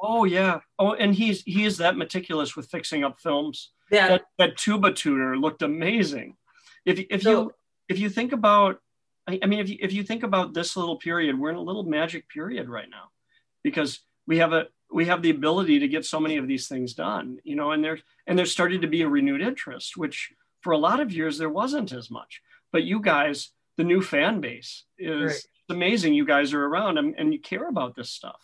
[0.01, 0.61] Oh yeah.
[0.79, 3.71] Oh, and he's he is that meticulous with fixing up films.
[3.93, 6.37] Yeah, That that Tuba Tooter looked amazing.
[6.85, 7.53] If if So- you
[7.89, 8.81] if you think about,
[9.29, 11.61] I, I mean, if you if you think about this little period, we're in a
[11.63, 13.11] little magic period right now,
[13.63, 16.95] because we have a we have the ability to get so many of these things
[16.95, 17.39] done.
[17.45, 20.79] You know, and there's and there's started to be a renewed interest, which for a
[20.79, 22.41] lot of years there wasn't as much.
[22.73, 25.77] But you guys, the new fan base is Right.
[25.77, 26.15] amazing.
[26.15, 28.41] You guys are around and, and you care about this stuff.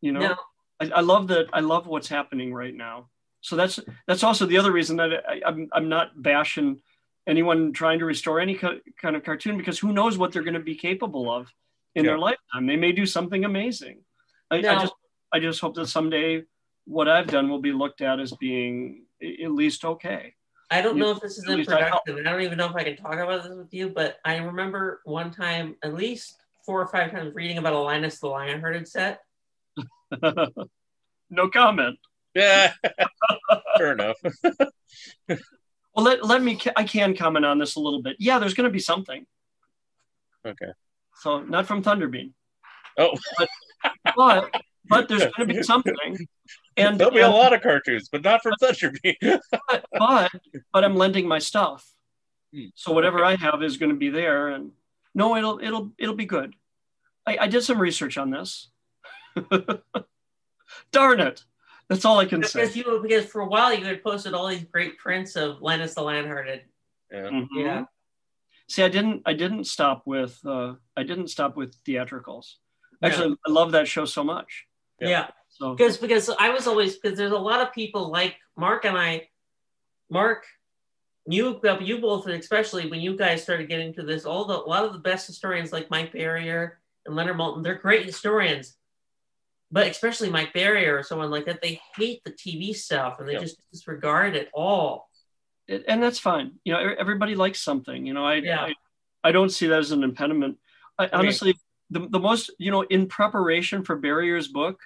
[0.00, 0.20] You know.
[0.20, 0.36] now
[0.80, 1.46] I, I love that.
[1.52, 3.08] I love what's happening right now.
[3.40, 6.82] So that's that's also the other reason that I, I'm I'm not bashing
[7.26, 10.54] anyone trying to restore any co- kind of cartoon because who knows what they're going
[10.54, 11.48] to be capable of
[11.94, 12.10] in Yeah.
[12.10, 12.66] their lifetime.
[12.66, 13.96] They may do something amazing.
[14.50, 14.94] I, I just
[15.32, 16.42] I just hope that someday
[16.84, 20.34] what I've done will be looked at as being at least okay.
[20.70, 21.90] I don't You- know if this is at in least I I
[22.22, 25.30] don't even know if I can talk about this with you, but I remember one
[25.30, 29.20] time, at least four or five times, reading about a Linus the Lionhearted set.
[31.30, 31.98] no comment.
[32.34, 32.72] Yeah,
[33.78, 34.16] fair enough.
[35.92, 38.14] Well, let, let me I can comment on this a little bit.
[38.20, 39.26] Yeah, there's going to be something.
[40.46, 40.70] Okay.
[41.16, 42.30] So not from Thunderbean.
[42.96, 43.48] Oh, but
[44.16, 46.26] but there's going to be something
[46.76, 49.14] and there'll be a lot of cartoons, but not from Thunderbean.
[49.68, 50.30] but, but
[50.72, 51.86] but i'm lending my stuff
[52.52, 53.34] Hmm, so whatever okay.
[53.34, 54.72] i have is going to be there and
[55.14, 56.54] no it'll it'll it'll be good
[57.24, 58.70] i, I did some research on this
[60.92, 61.44] darn it
[61.88, 64.48] that's all i can say Because you because for a while you had posted all
[64.48, 66.62] these great prints of Linus the Lionhearted.
[67.12, 67.30] Yeah.
[67.30, 67.46] Mhm.
[67.54, 67.84] Yeah.
[68.68, 72.56] see i didn't i didn't stop with uh i didn't stop with theatricals
[73.02, 74.66] Actually, I love that show so much.
[75.08, 75.28] Yeah.
[75.48, 78.96] So Because because I was always because there's a lot of people like Mark and
[78.96, 79.28] I,
[80.10, 80.44] Mark,
[81.26, 84.84] you you both especially when you guys started getting into this, all the a lot
[84.84, 88.76] of the best historians like Mike Barrier and Leonard Maltin, they're great historians.
[89.72, 93.34] But especially Mike Barrier or someone like that, they hate the TV stuff and they
[93.34, 93.40] Yeah.
[93.40, 95.08] just disregard it all.
[95.68, 96.58] it- and that's fine.
[96.64, 98.04] You know, everybody likes something.
[98.04, 98.62] You know, I Yeah.
[98.62, 98.74] I,
[99.22, 100.58] I don't see that as an impediment.
[100.98, 101.54] I, honestly,
[101.90, 104.80] the, the most you know, in preparation for Barrier's book,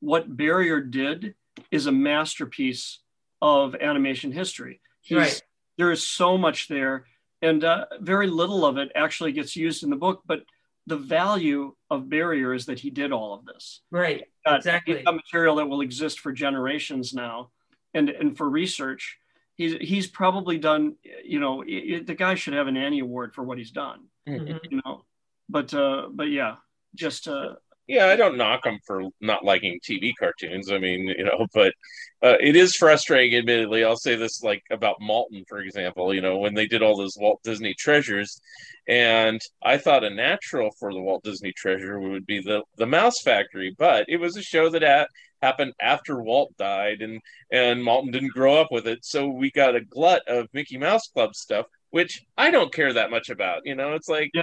[0.00, 1.34] what Barrier did
[1.70, 3.00] is a masterpiece
[3.42, 4.80] of animation history.
[5.02, 5.42] He's, Right.
[5.78, 7.06] There is so much there,
[7.40, 10.20] and uh, very little of it actually gets used in the book.
[10.26, 10.40] But
[10.86, 13.80] the value of Barrier is that he did all of this.
[13.90, 14.24] Right.
[14.44, 14.96] got- Exactly.
[14.98, 17.50] he's material that will exist for generations now
[17.94, 19.18] and and for research
[19.56, 23.34] he's he's probably done you know i- i- the guy should have an annie award
[23.34, 24.60] for what he's done Mhm.
[24.70, 25.04] you know
[25.48, 26.56] but uh but yeah
[26.94, 27.56] just uh
[27.90, 30.70] Yeah, I don't knock them for not liking TV cartoons.
[30.70, 31.74] I mean, you know, but
[32.22, 33.36] uh, it is frustrating.
[33.36, 36.14] Admittedly, I'll say this like about Maltin, for example.
[36.14, 38.40] You know, when they did all those Walt Disney treasures,
[38.86, 43.20] and I thought a natural for the Walt Disney treasure would be the the Mouse
[43.22, 45.06] Factory, but it was a show that ha-
[45.42, 49.74] happened after Walt died, and and Maltin didn't grow up with it, so we got
[49.74, 53.62] a glut of Mickey Mouse Club stuff, which I don't care that much about.
[53.64, 54.30] You know, it's like.
[54.32, 54.42] Yeah.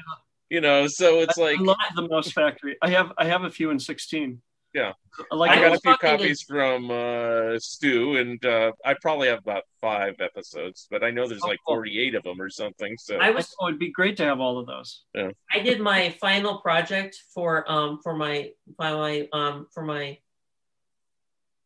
[0.50, 3.44] You know, so it's I, like I love the mouse factory i have i have
[3.44, 4.42] a few in 16
[4.74, 4.94] Yeah.
[5.32, 8.72] i like I I got a few talking to- copies from uh, Stu, and uh,
[8.86, 11.76] I probably have about five episodes, but I know there's Oh, like cool.
[11.76, 12.96] 48 of them or something.
[12.98, 15.32] So I was oh, it'd be great to have all of those yeah.
[15.56, 20.18] I did my final project for um for my for my um for my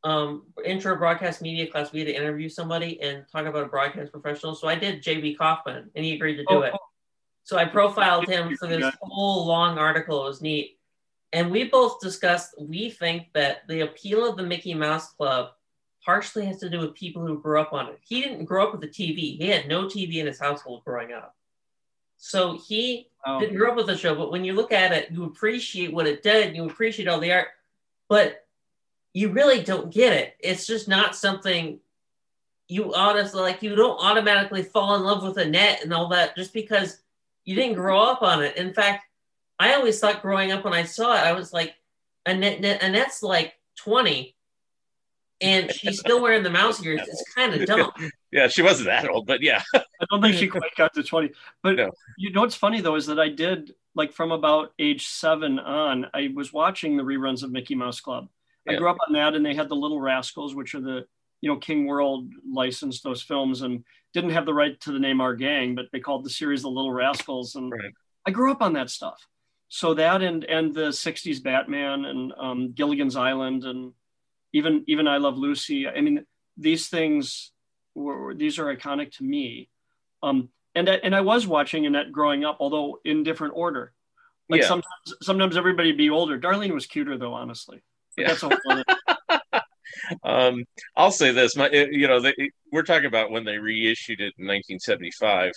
[0.03, 0.29] um
[0.65, 1.91] intro broadcast media class.
[1.91, 4.55] We had to interview somebody and talk about a broadcast professional.
[4.55, 6.73] So I did JB Kaufman, and he agreed to do Oh, it.
[7.43, 10.25] So I profiled him for this whole long article.
[10.25, 10.77] It was neat.
[11.33, 15.51] And we both discussed we think that the appeal of the Mickey Mouse Club
[16.03, 17.99] partially has to do with people who grew up on it.
[18.01, 19.37] He didn't grow up with a TV.
[19.37, 21.35] He had no TV in his household growing up.
[22.17, 25.09] So he oh, didn't grow up with the show, but when you look at it,
[25.11, 27.47] you appreciate what it did, you appreciate all the art,
[28.09, 28.45] but
[29.13, 30.35] you really don't get it.
[30.39, 31.79] It's just not something
[32.67, 33.63] you honestly like.
[33.63, 36.99] You don't automatically fall in love with Annette and all that just because
[37.45, 38.57] you didn't grow up on it.
[38.57, 39.05] In fact,
[39.59, 41.73] I always thought growing up when I saw it, I was like,
[42.25, 44.35] Annette, Annette- Annette's like 20
[45.41, 47.01] and she's still wearing the mouse ears.
[47.07, 47.91] It's kind of dumb.
[48.31, 51.31] yeah, she wasn't that old, but yeah, I don't think she quite got to 20.
[51.63, 51.91] But No.
[52.17, 56.05] you know what's funny though is that I did like from about age seven on,
[56.13, 58.29] I was watching the reruns of Mickey Mouse Club.
[58.67, 61.05] I grew up on that and they had the Little Rascals, which are the
[61.41, 65.21] you know King World licensed those films and didn't have the right to the name
[65.21, 67.55] Our Gang, but they called the series the Little Rascals.
[67.55, 67.93] And Right.
[68.25, 69.25] I grew up on that stuff.
[69.69, 73.93] So that and and the 60s Batman and um, Gilligan's Island and
[74.53, 75.87] even even I Love Lucy.
[75.87, 76.25] I mean,
[76.57, 77.51] these things
[77.95, 79.69] were these are iconic to me.
[80.21, 83.93] Um, and I, and I was watching Annette growing up, although in different order.
[84.49, 84.67] Like Yeah.
[84.67, 86.37] sometimes sometimes everybody be older.
[86.37, 87.81] Darlene was cuter though, honestly.
[88.17, 88.85] But Yeah.
[90.23, 90.63] um,
[90.95, 92.33] I'll say this: my, it- you know, they,
[92.71, 95.51] we're talking about when they reissued it in 1975,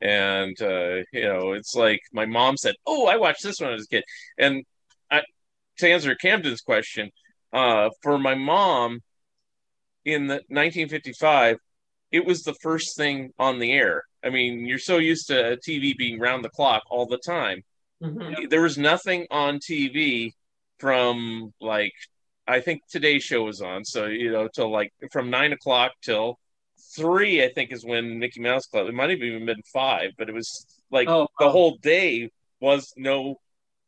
[0.00, 3.74] and uh, you know, it's like my mom said, "Oh, I watched this when I
[3.74, 4.04] was a kid,"
[4.38, 4.64] and
[5.10, 5.22] I,
[5.78, 7.10] to answer Camden's question,
[7.52, 9.00] uh, for my mom
[10.04, 11.56] in the 1955,
[12.12, 14.02] it was the first thing on the air.
[14.24, 17.62] I mean, you're so used to TV being round the clock all the time.
[18.02, 18.48] Mhm.
[18.50, 20.32] There was nothing on TV
[20.78, 21.92] from like
[22.48, 26.38] I think today's show was on, so you know, till like from nine o'clock till
[26.96, 28.88] three, I think is when Mickey Mouse Club.
[28.88, 31.52] It might have even been five, but it was like Oh, the wow.
[31.52, 32.30] whole day
[32.60, 33.36] was no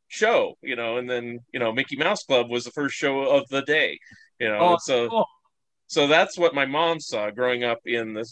[0.09, 3.49] show, you know, and then you know, Mickey Mouse Club was the first show of
[3.51, 3.99] the day,
[4.41, 5.27] you know, Oh, so cool.
[5.87, 8.25] so that's what my mom saw growing up in the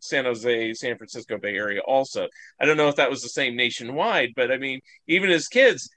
[0.00, 1.80] San Jose, San Francisco Bay Area.
[1.80, 2.28] Also,
[2.60, 5.88] I don't know if that was the same nationwide, but I mean, even as kids,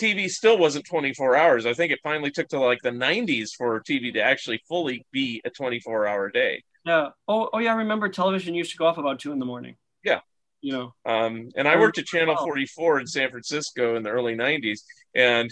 [0.00, 1.66] TV still wasn't 24 hours.
[1.66, 5.40] I think it finally took to like the 90s for TV to actually fully be
[5.44, 6.62] a 24 hour day.
[6.84, 7.08] Yeah.
[7.28, 7.72] Oh, oh yeah.
[7.72, 9.76] I remember television used to go off about two in the morning.
[10.04, 10.20] Yeah.
[10.60, 10.94] You know.
[11.06, 14.80] Um, and I worked at Channel 44 in San Francisco in the early 90s,
[15.14, 15.50] and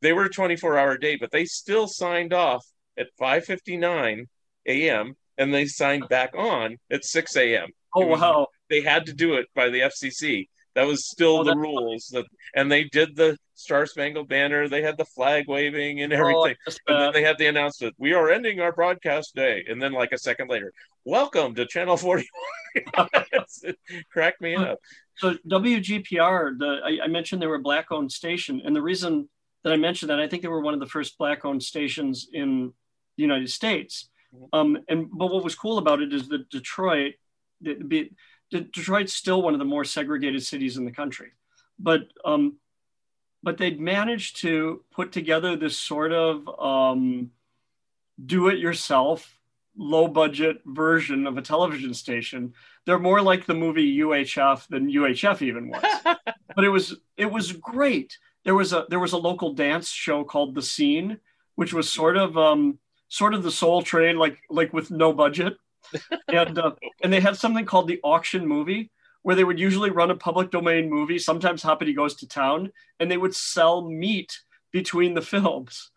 [0.00, 2.64] they were a 24 hour day, but they still signed off
[2.98, 4.26] at 5:59
[4.66, 5.16] a.m.
[5.38, 7.68] and they signed back on at 6 a.m.
[7.94, 8.46] Oh was- wow.
[8.70, 10.48] They had to do it by the FCC.
[10.74, 12.08] That was still Oh, the rules.
[12.08, 14.68] That and they did the Star Spangled Banner.
[14.68, 16.56] They had the flag waving and Oh, everything.
[16.64, 19.64] just And then they had the announcement, we are ending our broadcast day.
[19.68, 20.72] And then, like a second later,
[21.04, 22.26] welcome to Channel 40.
[22.74, 23.76] it
[24.12, 24.78] cracked me up.
[25.16, 29.28] So WGPR, the I, I mentioned they were a black-owned station, and the reason
[29.64, 32.72] that I mentioned that I think they were one of the first black-owned stations in
[33.16, 34.08] the United States.
[34.54, 37.12] Um, and but what was cool about it is that Detroit,
[37.60, 38.10] the, the,
[38.52, 41.32] Detroit's still one of the more segregated cities in the country,
[41.78, 42.58] but um,
[43.42, 47.30] but they'd managed to put together this sort of um,
[48.24, 49.36] do-it-yourself,
[49.76, 52.54] low-budget version of a television station.
[52.86, 55.82] They're more like the movie UHF than UHF even was,
[56.54, 58.18] but it was it was great.
[58.44, 61.18] There was a there was a local dance show called The Scene,
[61.54, 65.56] which was sort of um, sort of the Soul Train, like like with no budget,
[66.28, 68.90] and uh, and they had something called the auction movie,
[69.22, 71.18] where they would usually run a public domain movie.
[71.18, 74.40] Sometimes Hoppity goes to town, and they would sell meat
[74.72, 75.90] between the films.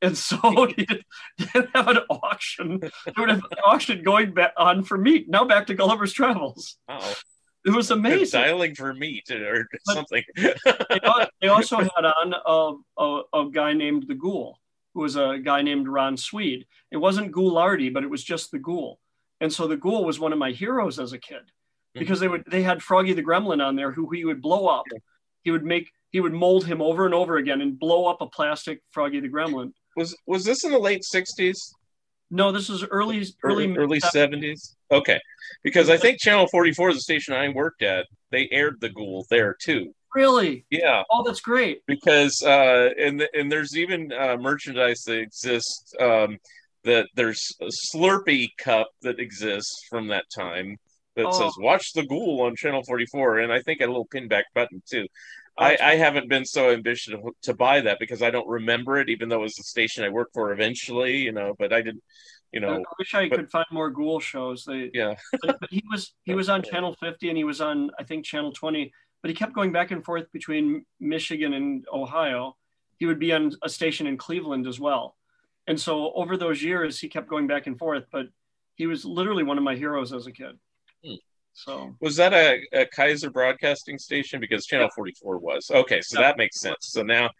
[0.00, 0.38] And so
[0.76, 1.04] you'd,
[1.38, 2.80] you'd have an auction.
[2.80, 5.28] They would have an auction going back on for meat.
[5.28, 6.76] Now back to Gulliver's Travels.
[6.88, 7.14] Oh.
[7.64, 8.40] It was amazing.
[8.40, 10.24] Dialing for meat or But- something.
[10.36, 10.58] they,
[11.40, 14.58] they also had on a, a, a guy named the Ghoul,
[14.94, 16.66] who was a guy named Ron Sweed.
[16.90, 18.98] It wasn't Ghoulardi, but it was just the Ghoul.
[19.42, 21.42] And so the Ghoul was one of my heroes as a kid
[21.94, 24.84] because they would they had Froggy the Gremlin on there who he would blow up.
[25.42, 28.26] He would make he would mold him over and over again and blow up a
[28.26, 29.72] plastic Froggy the Gremlin.
[29.96, 31.58] was was this in the late '60s?
[32.30, 35.18] No, this was early early early, early 70s okay
[35.62, 39.26] because i think channel 44 is the station i worked at they aired the ghoul
[39.28, 40.64] there too Really?
[40.70, 41.82] yeah Oh, that's great.
[41.86, 46.38] because uh and and there's even uh merchandise that exists um
[46.84, 50.76] that there's a slurpee cup that exists from that time
[51.16, 51.32] that Oh.
[51.32, 55.06] says watch the ghoul on channel 44 and i think a little pinback button too
[55.58, 59.10] I, I haven't been so ambitious to, to buy that because I don't remember it,
[59.10, 61.54] even though it was the station I worked for eventually, you know.
[61.58, 62.02] But I didn't,
[62.52, 62.76] you know.
[62.76, 64.64] I wish I but- could find more Ghoul shows.
[64.64, 65.14] They yeah.
[65.42, 68.24] but, but he was he was on channel 50 and he was on i think
[68.24, 68.90] channel 20
[69.20, 72.56] but he kept going back and forth between michigan and ohio
[72.98, 75.16] he would be on a station in cleveland as well
[75.66, 78.26] and so over those years he kept going back and forth but
[78.74, 80.58] he was literally one of my heroes as a kid
[81.04, 81.14] Hmm.
[81.52, 84.38] so Was that a, a Kaiser broadcasting station?
[84.40, 85.70] Because Channel 44 was.
[85.70, 86.28] Okay, so Yeah.
[86.28, 86.76] that makes sense.
[86.80, 87.30] So now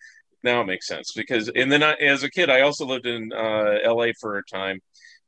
[0.43, 3.33] now it makes sense because and then I, as a kid I also lived in
[3.33, 4.81] uh, LA for a time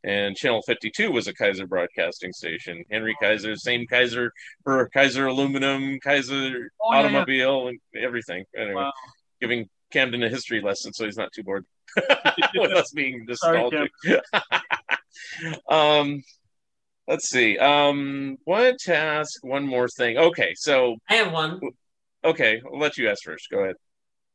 [0.03, 2.85] and Channel 52 was a Kaiser broadcasting station.
[2.91, 4.33] Henry Kaiser, same Kaiser
[4.65, 6.99] for Kaiser aluminum, Kaiser Oh, yeah, yeah.
[6.99, 8.45] automobile and everything.
[8.57, 8.93] Anyway, Wow.
[9.41, 11.65] giving Camden a history lesson so he's not too bored
[12.55, 13.93] with us being Sorry, nostalgic.
[15.71, 16.23] um
[17.09, 17.57] let's see.
[17.59, 20.19] Um wanted to ask one more thing.
[20.19, 21.61] Okay, so I have one.
[22.25, 23.49] okay, I'll let you ask first.
[23.51, 23.77] Go ahead.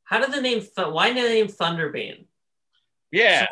[0.06, 0.64] How did the name?
[0.76, 2.26] Why did the name Thunderbean?
[3.12, 3.48] Yeah.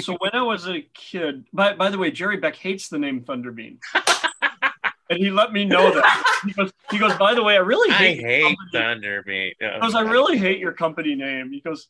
[0.00, 3.20] so when i was a kid by, by the way jerry beck hates the name
[3.24, 3.78] thunderbean
[5.10, 7.90] and he let me know that he goes, he goes by the way i really
[7.90, 8.42] hate, your hate
[8.72, 9.52] company." Thunderbeat.
[9.60, 11.52] He goes, I really hate your company name.
[11.52, 11.88] He goes,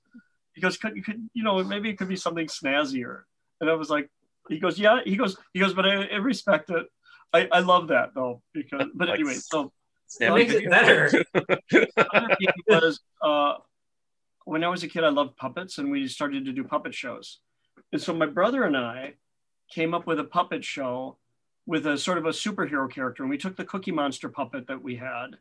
[0.54, 3.22] he goes, could, you could, you know, maybe it could be something snazzier.
[3.61, 4.11] And I was like,
[4.48, 5.00] he goes, yeah.
[5.04, 6.87] He goes, he goes, but I, I respect it.
[7.33, 9.72] I, I love that though because, but Like anyway, so
[10.20, 11.24] It makes it better.
[12.68, 13.54] Was uh,
[14.44, 17.40] when I was a kid, I loved puppets, and we started to do puppet shows.
[17.92, 19.14] And so my brother and I
[19.70, 21.18] came up with a puppet show
[21.68, 24.83] with a sort of a superhero character, and we took the Cookie Monster puppet that
[24.83, 25.37] we had,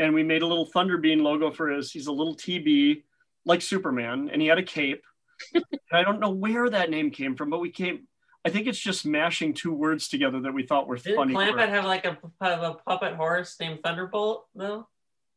[0.00, 1.92] and we made a little Thunderbean logo for his.
[1.92, 3.04] He's a little TB
[3.46, 5.04] like Superman, and he had a cape.
[5.54, 8.08] and I don't know where that name came from, but we came.
[8.44, 11.32] I think it's just mashing two words together that we thought were Didn't funny.
[11.34, 14.88] Clampett have like a, have a puppet horse named Thunderbolt though?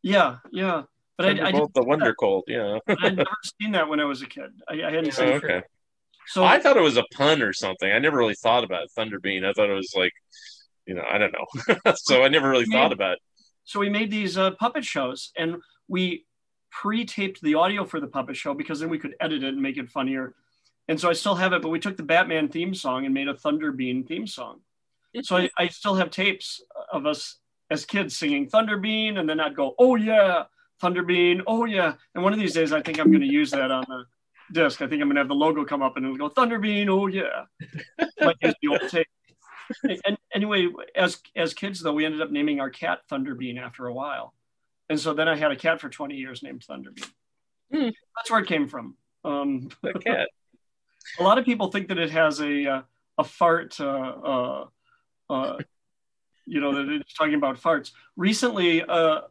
[0.02, 0.82] yeah, yeah.
[1.18, 2.80] But I, I, didn't- Thunderbolt the Wonder Colt, yeah.
[2.88, 3.30] I'd never
[3.62, 4.50] seen that when I was a kid.
[4.68, 5.12] I, I hadn't Yeah.
[5.12, 5.64] seen Oh, it.
[6.28, 7.92] So I thought it was a pun or something.
[7.92, 9.46] I never really thought about Thunderbean.
[9.46, 10.14] I thought it was like,
[10.86, 11.94] you know, I don't know.
[11.96, 13.20] so I never really thought about it.
[13.64, 15.58] so we made these uh, puppet shows and
[15.88, 16.26] we
[16.72, 19.78] pre-taped the audio for the puppet show because then we could edit it and make
[19.78, 20.34] it funnier
[20.90, 23.30] and so i still have it but we took the batman theme song and made
[23.30, 24.60] a thunderbean theme song
[25.22, 26.62] so I, I still have tapes
[26.92, 27.38] of us
[27.72, 30.44] as kids singing thunderbean and then i'd go oh yeah
[30.84, 33.72] thunderbean oh yeah and one of these days i think i'm going to use that
[33.72, 34.04] on the
[34.52, 36.88] disc i think i'm going to have the logo come up and it'll go thunderbean
[36.90, 37.46] oh yeah
[38.42, 39.08] use the old tape
[39.84, 43.94] and anyway, as as kids though, we ended up naming our cat Thunderbean after a
[43.94, 44.34] while,
[44.90, 47.10] and so then I had a cat for twenty years named Thunderbean.
[47.74, 47.90] Hmm.
[48.16, 48.96] That's where it came from.
[49.24, 50.30] Um, The cat.
[51.20, 52.82] a lot of people think that it has a uh,
[53.18, 53.80] a fart.
[53.80, 54.66] Uh, uh,
[55.30, 55.58] uh,
[56.46, 57.92] you know that it's talking about farts.
[58.16, 59.22] Recently, uh,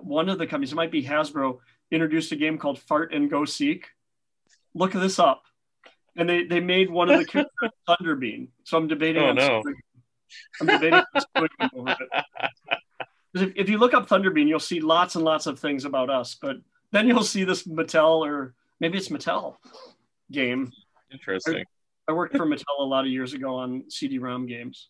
[0.00, 1.58] one of the companies, it might be Hasbro,
[1.90, 3.88] introduced a game called Fart and Go Seek.
[4.74, 5.44] Look this up.
[6.16, 8.48] And they, they made one of the characters Thunderbean.
[8.64, 9.22] So I'm debating.
[9.22, 9.62] Oh, no.
[10.60, 11.04] I'm debating on
[11.36, 12.24] suing them over it.
[13.36, 16.36] If, if you look up Thunderbean, you'll see lots and lots of things about us,
[16.40, 16.58] but
[16.92, 19.56] then you'll see this Mattel or maybe it's Mattel
[20.30, 20.70] game.
[21.12, 21.64] Interesting.
[22.08, 24.88] I worked for Mattel a lot of years ago on CD-ROM games.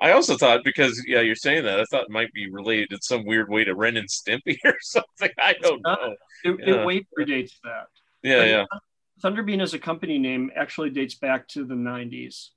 [0.00, 3.00] I also thought because yeah, you're saying that I thought it might be related in
[3.00, 5.30] some weird way to Ren and Stimpy or something.
[5.38, 6.16] I don't know.
[6.44, 6.74] It, Yeah.
[6.80, 7.86] it way predates that.
[8.24, 8.64] Yeah, yeah.
[9.22, 12.50] Thunderbean as a company name actually dates back to the 90s.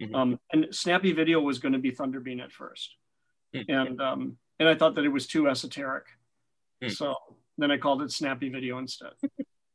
[0.00, 0.14] Mhm.
[0.14, 2.96] Um, and Snappy Video was going to be Thunderbean at first.
[3.54, 3.62] Hmm.
[3.68, 6.04] And um, and I thought that it was too esoteric.
[6.82, 6.88] Hmm.
[6.88, 7.14] So
[7.58, 9.12] then I called it Snappy Video instead.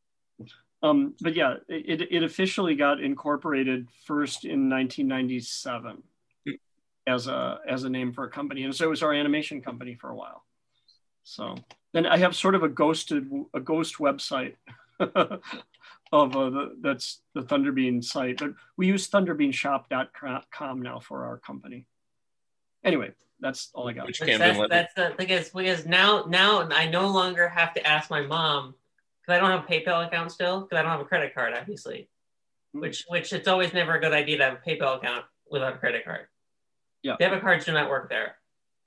[0.83, 6.03] um, but yeah, it, it officially got incorporated first in 1997
[6.45, 6.51] Hmm.
[7.05, 8.63] as a as a name for a company.
[8.63, 10.43] And so it was our animation company for a while.
[11.23, 11.55] So
[11.93, 14.55] then I have sort of a ghosted a ghost website
[16.11, 21.85] of uh, the, that's the Thunderbean site, but we use thunderbeanshop.com now for our company.
[22.83, 24.07] Anyway, that's all I got.
[24.07, 27.73] Which Which Camden that's, that's the thing is because now now I no longer have
[27.73, 28.75] to ask my mom
[29.21, 31.53] because I don't have a PayPal account still because I don't have a credit card
[31.57, 32.09] obviously.
[32.73, 32.81] Hmm.
[32.81, 35.77] Which which it's always never a good idea to have a PayPal account without a
[35.77, 36.27] credit card.
[37.03, 37.15] Yeah.
[37.19, 38.35] Debit cards do not work there.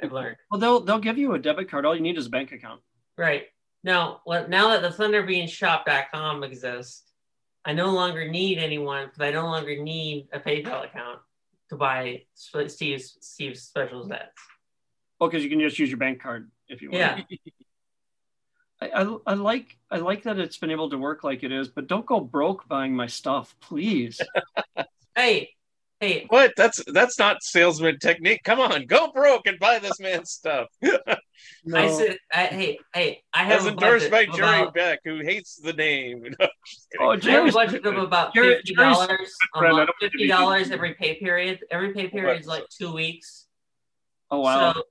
[0.03, 0.37] I've learned.
[0.51, 1.85] Well, they'll they'll give you a debit card.
[1.85, 2.81] All you need is a bank account.
[3.17, 3.45] Right.
[3.83, 7.10] Now, well, now that the thunderbeanshop.com exists,
[7.65, 11.21] I no longer need anyone because I no longer need a PayPal account
[11.69, 14.33] to buy Steve's Steve's special sets.
[15.21, 17.27] Oh, because you can just use your bank card if you want.
[17.29, 17.37] Yeah.
[18.83, 21.69] I, I, I like I like that it's been able to work like it is,
[21.69, 24.21] but don't go broke buying my stuff, please.
[25.17, 25.51] Hey,
[26.01, 26.53] hey, What?
[26.57, 28.41] That's that's not salesman technique.
[28.45, 30.69] Come on, go broke and buy this man's stuff.
[31.65, 31.79] No.
[31.79, 34.75] I said, I, hey, hey, I have As a endorsed by budget of Jerry about-
[34.75, 36.23] Beck, who hates the name.
[36.67, 37.01] Just kidding.
[37.01, 39.91] oh, I have a Jerry's budget of about fifty dollars a month.
[40.01, 41.61] Fifty dollars every pay period.
[41.71, 43.47] Every pay period is like two weeks.
[44.31, 44.75] oh wow.
[44.75, 44.83] So,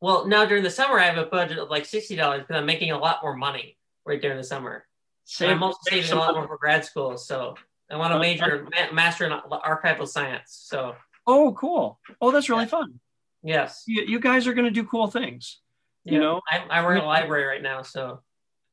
[0.00, 2.66] well, now during the summer, I have a budget of like sixty dollars because I'm
[2.66, 4.84] making a lot more money right during the summer.
[5.24, 7.16] Save- and I'm also saving a lot more for grad school.
[7.16, 7.54] So
[7.92, 10.44] I want to Uh, major ma- master in archival science.
[10.68, 12.00] So Oh, cool.
[12.20, 12.98] Oh, that's really fun.
[13.44, 15.60] yes, You, you guys are going to do cool things.
[16.04, 17.82] You know, I, I work in a library right now.
[17.82, 18.22] So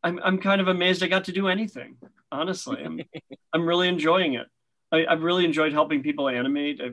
[0.03, 1.97] I'm I'm kind of amazed I got to do anything.
[2.31, 2.99] Honestly, I'm
[3.53, 4.47] I'm really enjoying it.
[4.91, 6.81] I, I've really enjoyed helping people animate.
[6.81, 6.91] I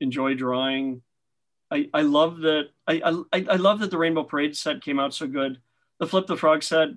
[0.00, 1.00] enjoy drawing.
[1.70, 3.00] I, I love that I,
[3.32, 5.58] I I love that the Rainbow Parade set came out so good.
[6.00, 6.88] The Flip the Frog set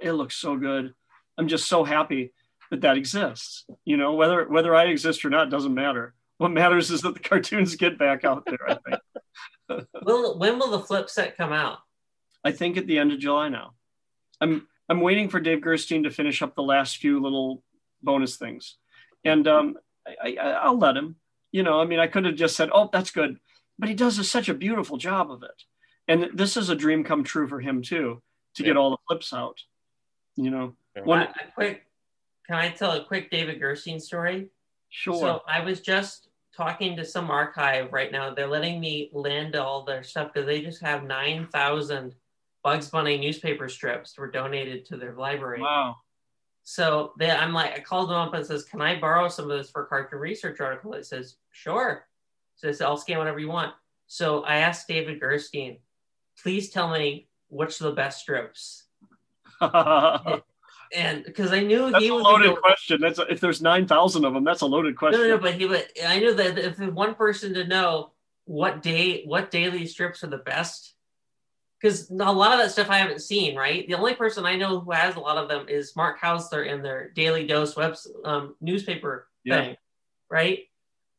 [0.00, 0.94] it looks so good.
[1.36, 2.32] I'm just so happy
[2.70, 3.66] that that exists.
[3.84, 6.14] You know, whether whether I exist or not doesn't matter.
[6.38, 8.58] What matters is that the cartoons get back out there.
[8.68, 8.78] I
[9.68, 9.86] think.
[10.04, 11.78] will when will the flip set come out?
[12.44, 13.74] I think at the end of July now.
[14.40, 17.62] I'm I'm waiting for Dave Gerstein to finish up the last few little
[18.02, 18.76] bonus things,
[19.24, 21.16] and um, I, I, I'll let him.
[21.52, 23.38] You know, I mean, I could have just said, "Oh, that's good,"
[23.78, 25.62] but he does a, such a beautiful job of it,
[26.08, 28.22] and this is a dream come true for him too
[28.54, 29.58] to get all the flips out.
[30.36, 31.02] You know, Yeah.
[31.02, 31.86] one A, a quick,
[32.50, 34.48] can I tell a quick David Gerstein story?
[34.88, 35.14] sure.
[35.14, 38.34] So I was just talking to some archive right now.
[38.34, 42.16] They're letting me lend all their stuff because they just have nine thousand
[42.64, 45.60] Bugs Bunny newspaper strips were donated to their library.
[45.60, 45.98] wow.
[46.64, 49.56] So they, I'm like, I called them up and says, "Can I borrow some of
[49.56, 52.04] this for a cartoon research article?" It says, "Sure."
[52.56, 53.74] So I said, "I'll scan whatever you want."
[54.08, 55.78] So I asked David Gerstein,
[56.42, 58.86] "Please tell me which are the best strips,"
[60.94, 63.00] and because I knew a he was a loaded question.
[63.00, 65.20] That's a, if there's nine thousand of them, that's a loaded No, question.
[65.20, 68.12] no, no, but he but I knew that if one person to know
[68.44, 70.94] what day what daily strips are the best,
[71.80, 73.56] because a lot of that stuff I haven't seen.
[73.56, 76.66] Right, the only person I know who has a lot of them is Mark Kausler
[76.66, 79.60] in their Daily Dose web um, newspaper Yeah.
[79.60, 79.76] thing,
[80.30, 80.60] right?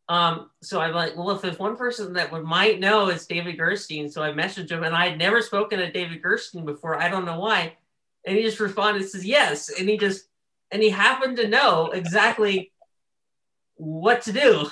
[0.09, 3.57] Um, so I'm like, well, if there's one person that would might know, it's David
[3.57, 4.09] Gerstein.
[4.09, 6.97] So I messaged him, and I had never spoken to David Gerstein before.
[6.99, 7.77] I don't know why,
[8.25, 10.25] and he just responded, says yes, and he just
[10.71, 12.71] and he happened to know exactly
[13.75, 14.67] what to do.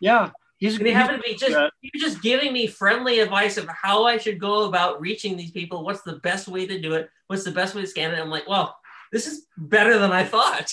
[0.00, 0.76] yeah, he's.
[0.78, 1.68] And he he's- happened to be just Yeah.
[1.80, 5.50] he was just giving me friendly advice of how I should go about reaching these
[5.52, 5.84] people.
[5.84, 7.10] What's the best way to do it?
[7.28, 8.20] What's the best way to scan it?
[8.20, 8.76] I'm like, well,
[9.12, 10.72] this is better than I thought.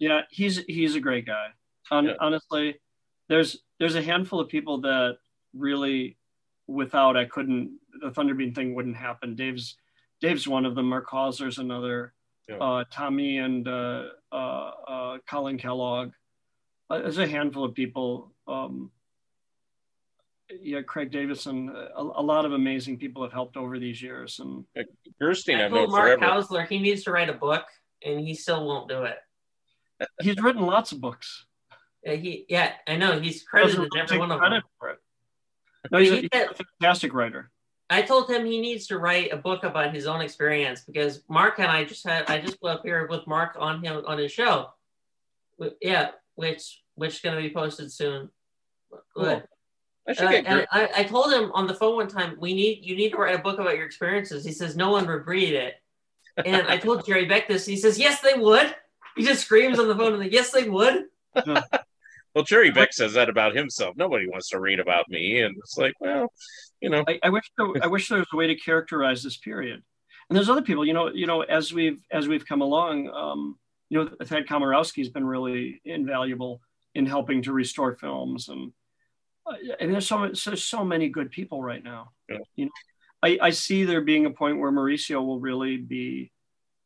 [0.00, 1.48] Yeah, he's he's a great guy.
[1.88, 2.14] Hon- Yeah.
[2.20, 2.80] Honestly,
[3.28, 5.18] there's there's a handful of people that
[5.54, 6.18] really,
[6.66, 9.36] without I couldn't the Thunderbean thing wouldn't happen.
[9.36, 9.76] Dave's
[10.20, 10.88] Dave's one of them.
[10.88, 12.12] Mark Kausler's another.
[12.48, 12.56] Yeah.
[12.56, 16.12] Uh, Tommy and uh, uh, uh, Colin Kellogg.
[16.88, 18.32] Uh, there's a handful of people.
[18.48, 18.90] Um,
[20.60, 21.70] yeah, Craig Davison.
[21.96, 24.64] A, a lot of amazing people have helped over these years, and
[25.20, 26.40] Gerstein, I I've known Mark forever.
[26.40, 27.64] Hausler he needs to write a book,
[28.04, 29.18] and he still won't do it.
[30.20, 31.46] he's written lots of books.
[32.04, 34.62] Yeah, he yeah, I know he's Doesn't credited in every one of them.
[34.78, 34.98] for it.
[35.90, 37.50] No, he's a, he's a fantastic writer.
[37.90, 41.58] I told him he needs to write a book about his own experience because Mark
[41.58, 44.70] and I just had I just appeared with Mark on him on his show.
[45.82, 48.30] Yeah, which which is going to be posted soon.
[49.14, 49.42] Good.
[50.08, 52.54] I, should uh, get and I, I told him on the phone one time, we
[52.54, 54.44] need you need to write a book about your experiences.
[54.44, 55.74] He says no one would read it,
[56.44, 57.66] and I told Jerry Beck this.
[57.66, 58.74] He says yes they would.
[59.16, 61.06] He just screams on the phone and like, yes they would.
[61.34, 63.96] well, Jerry Beck says that about himself.
[63.96, 66.32] Nobody wants to read about me, and it's like, well,
[66.80, 67.04] you know.
[67.06, 69.82] I, I wish there, I wish there was a way to characterize this period.
[70.28, 73.58] And there's other people, you know, you know, as we've as we've come along, um,
[73.88, 76.60] you know, Thad Komorowski has been really invaluable
[76.94, 78.72] in helping to restore films and
[79.80, 82.10] and there's so there's so many good people right now.
[82.28, 82.38] Yeah.
[82.56, 82.70] You know,
[83.22, 86.32] I, I see there being a point where Mauricio will really be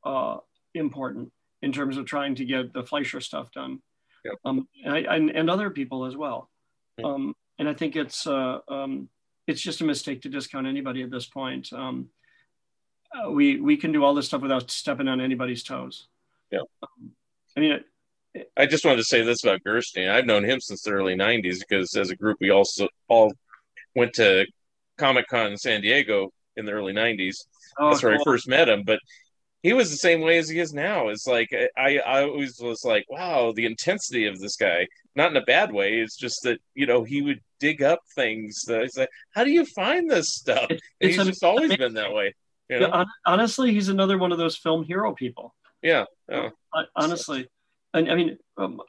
[0.05, 0.39] uh,
[0.75, 1.31] important
[1.63, 3.79] in terms of trying to get the Fleischer stuff done,
[4.25, 4.33] yeah.
[4.45, 6.51] um, and, I, and, and other people as well.
[6.99, 7.07] Yeah.
[7.07, 9.09] Um, and I think it's uh, um,
[9.47, 11.73] it's just a mistake to discount anybody at this point.
[11.73, 12.09] Um,
[13.15, 16.09] uh, we we can do all this stuff without stepping on anybody's toes.
[16.51, 16.61] Yeah.
[16.83, 17.13] Um,
[17.57, 17.81] I mean,
[18.57, 20.09] I just wanted to say this about Gerstein.
[20.09, 23.33] I've known him since the early '90s because, as a group, we also all
[23.95, 24.47] went to
[24.99, 27.37] Comic Con in San Diego in the early '90s.
[27.79, 28.23] Oh, That's where cool.
[28.23, 28.83] I first met him.
[28.85, 28.99] But
[29.63, 31.09] he was the same way as he is now.
[31.09, 34.89] It's like I, I always was like, wow, the intensity of this guy.
[35.17, 36.01] Not in a bad way.
[36.01, 38.63] It's just that you know he would dig up things.
[38.63, 40.67] That it's like, how do you find this stuff?
[40.71, 42.35] And he's just always been that way.
[42.69, 42.89] You know?
[42.89, 45.55] yeah, honestly, he's another one of those film hero people.
[45.83, 46.07] Yeah.
[46.97, 47.49] Honestly,
[47.93, 48.81] and I mean, um,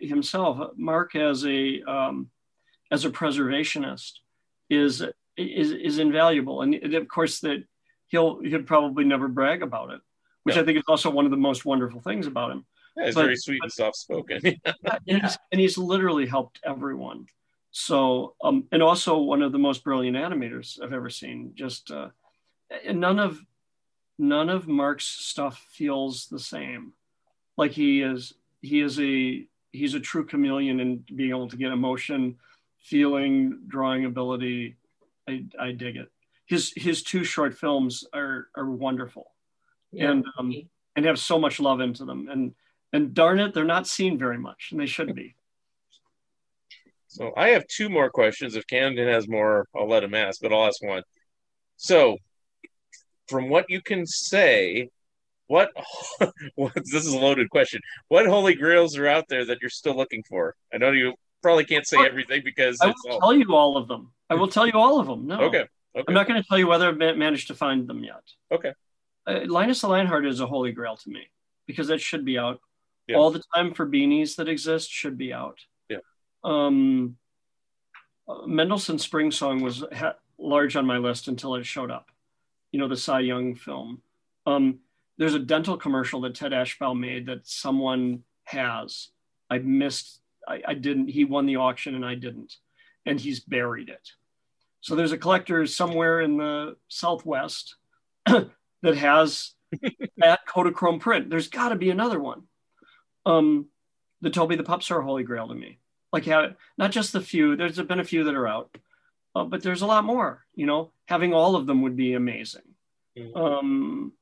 [0.00, 2.30] himself, Mark as a um,
[2.90, 4.12] as a preservationist,
[4.68, 5.02] is
[5.36, 7.64] is is invaluable, and of course that
[8.08, 10.00] he'll he'll probably never brag about it,
[10.42, 10.62] which yeah.
[10.62, 12.66] I think is also one of the most wonderful things about him.
[12.96, 14.40] Yeah, he's but, very sweet and soft spoken.
[15.06, 17.26] and, he's, and he's literally helped everyone.
[17.70, 21.52] So, um, and also one of the most brilliant animators I've ever seen.
[21.54, 22.08] Just uh,
[22.84, 23.40] and none of
[24.18, 26.92] none of Mark's stuff feels the same
[27.60, 28.32] like he is
[28.62, 32.36] he is a he's a true chameleon in being able to get emotion
[32.78, 34.76] feeling drawing ability
[35.28, 36.10] i, I dig it
[36.46, 39.30] his his two short films are are wonderful
[39.92, 40.10] yeah.
[40.10, 40.52] and um,
[40.96, 42.54] and have so much love into them and
[42.92, 45.34] and darn it they're not seen very much and they should be
[47.08, 50.52] so i have two more questions if camden has more i'll let him ask but
[50.52, 51.02] i'll ask one
[51.76, 52.16] so
[53.28, 54.88] from what you can say
[55.50, 55.72] what,
[56.54, 57.80] what this is a loaded question.
[58.06, 60.54] What holy grails are out there that you're still looking for?
[60.72, 63.18] I know you probably can't say everything because I will all...
[63.18, 64.12] tell you all of them.
[64.30, 65.26] I will tell you all of them.
[65.26, 65.40] No.
[65.40, 65.64] Okay.
[65.96, 66.04] okay.
[66.06, 68.22] I'm not going to tell you whether I've managed to find them yet.
[68.52, 68.72] Okay.
[69.26, 71.26] Uh, Linus the Lionheart is a holy grail to me
[71.66, 72.60] because that should be out.
[73.10, 73.16] Yeah.
[73.16, 75.58] All the time for beanies that exist should be out.
[75.88, 75.98] Yeah.
[76.44, 77.16] Um,
[78.28, 82.10] uh, Mendelssohn's Spring Song was ha- large on my list until it showed up.
[82.70, 84.02] You know, the Cy Young film.
[84.46, 84.78] Um,
[85.18, 89.08] there's a dental commercial that Ted Eshbaugh made that someone has.
[89.50, 92.54] I missed, I, I didn't, he won the auction and I didn't.
[93.06, 94.08] And he's buried it.
[94.82, 97.74] So there's a collector somewhere in the Southwest
[98.26, 99.52] that has
[100.18, 101.28] that Kodachrome print.
[101.28, 102.44] There's got to be another one.
[103.26, 103.66] Um,
[104.20, 105.78] the Toby the Pups are a holy grail to me.
[106.12, 108.76] Like, have, not just the few, there's been a few that are out,
[109.34, 110.44] uh, but there's a lot more.
[110.54, 112.62] You know, having all of them would be amazing.
[113.16, 113.36] Mm-hmm.
[113.36, 114.12] Um,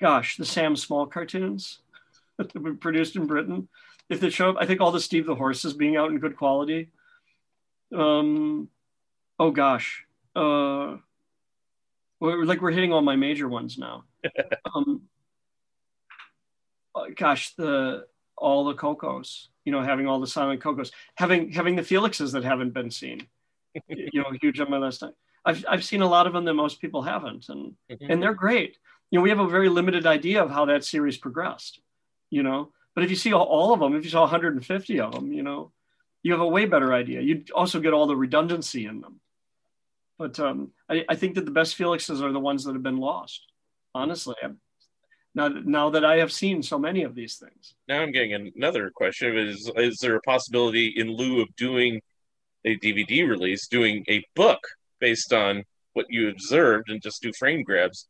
[0.00, 1.80] gosh, the Sam Small cartoons
[2.38, 3.68] that were produced in Britain.
[4.08, 6.36] If they show up, I think all the Steve the Horses being out in good
[6.36, 6.90] quality.
[7.94, 8.68] Um,
[9.38, 10.04] oh gosh,
[10.34, 10.96] uh,
[12.20, 14.04] we're, like we're hitting all my major ones now.
[14.74, 15.02] um,
[17.16, 21.82] gosh, the all the Kokos, you know, having all the silent Kokos, having having the
[21.82, 23.26] Felixes that haven't been seen,
[23.88, 25.02] you know, huge on my list.
[25.44, 28.10] I've I've seen a lot of them that most people haven't, and mm-hmm.
[28.10, 28.78] and they're great
[29.10, 31.80] you know, we have a very limited idea of how that series progressed,
[32.30, 32.72] you know.
[32.94, 35.42] But if you see all all of them, if you saw 150 of them, you
[35.42, 35.72] know,
[36.22, 37.20] you have a way better idea.
[37.20, 39.20] You'd also get all the redundancy in them.
[40.18, 42.96] But um, I, I, think that the best Felixes are the ones that have been
[42.96, 43.42] lost.
[43.94, 44.58] Honestly, I'm,
[45.36, 47.74] now now that I have seen so many of these things.
[47.86, 52.00] Now I'm getting another question: Is is there a possibility, in lieu of doing
[52.64, 54.60] a DVD release, doing a book
[54.98, 55.62] based on
[55.92, 58.08] what you observed and just do frame grabs?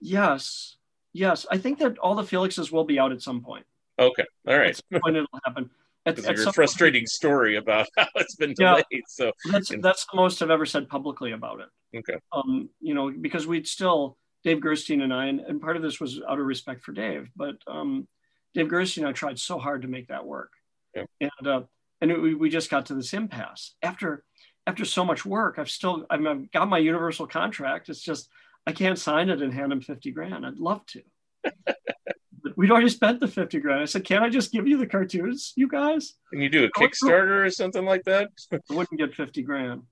[0.00, 0.76] Yes,
[1.12, 1.46] yes.
[1.50, 3.64] I think that all the Felixes will be out at some point.
[3.98, 4.78] Okay, all right.
[5.00, 5.70] when it'll happen.
[6.06, 7.08] At, at a frustrating point.
[7.08, 8.84] story about how it's been delayed.
[8.90, 11.98] Yeah, so that's that's the most I've ever said publicly about it.
[11.98, 12.18] Okay.
[12.30, 16.00] Um, you know, because we'd still Dave Gerstein and I, and, and part of this
[16.00, 18.06] was out of respect for Dave, but um,
[18.54, 20.52] Dave Gerstein and I tried so hard to make that work,
[20.94, 21.04] yeah.
[21.20, 21.62] and uh,
[22.00, 24.24] and it, we, we just got to this impasse after
[24.68, 27.88] after so much work, I've still I've, I've got my Universal contract.
[27.88, 28.28] It's just
[28.66, 30.44] I can't sign it and hand him fifty grand.
[30.44, 31.02] I'd love to.
[31.64, 33.80] but we'd already spent the fifty grand.
[33.80, 36.70] I said, "Can I just give you the cartoons, you guys?" Can you do a
[36.78, 38.28] Kickstarter or something like that?
[38.52, 39.82] I wouldn't get fifty grand.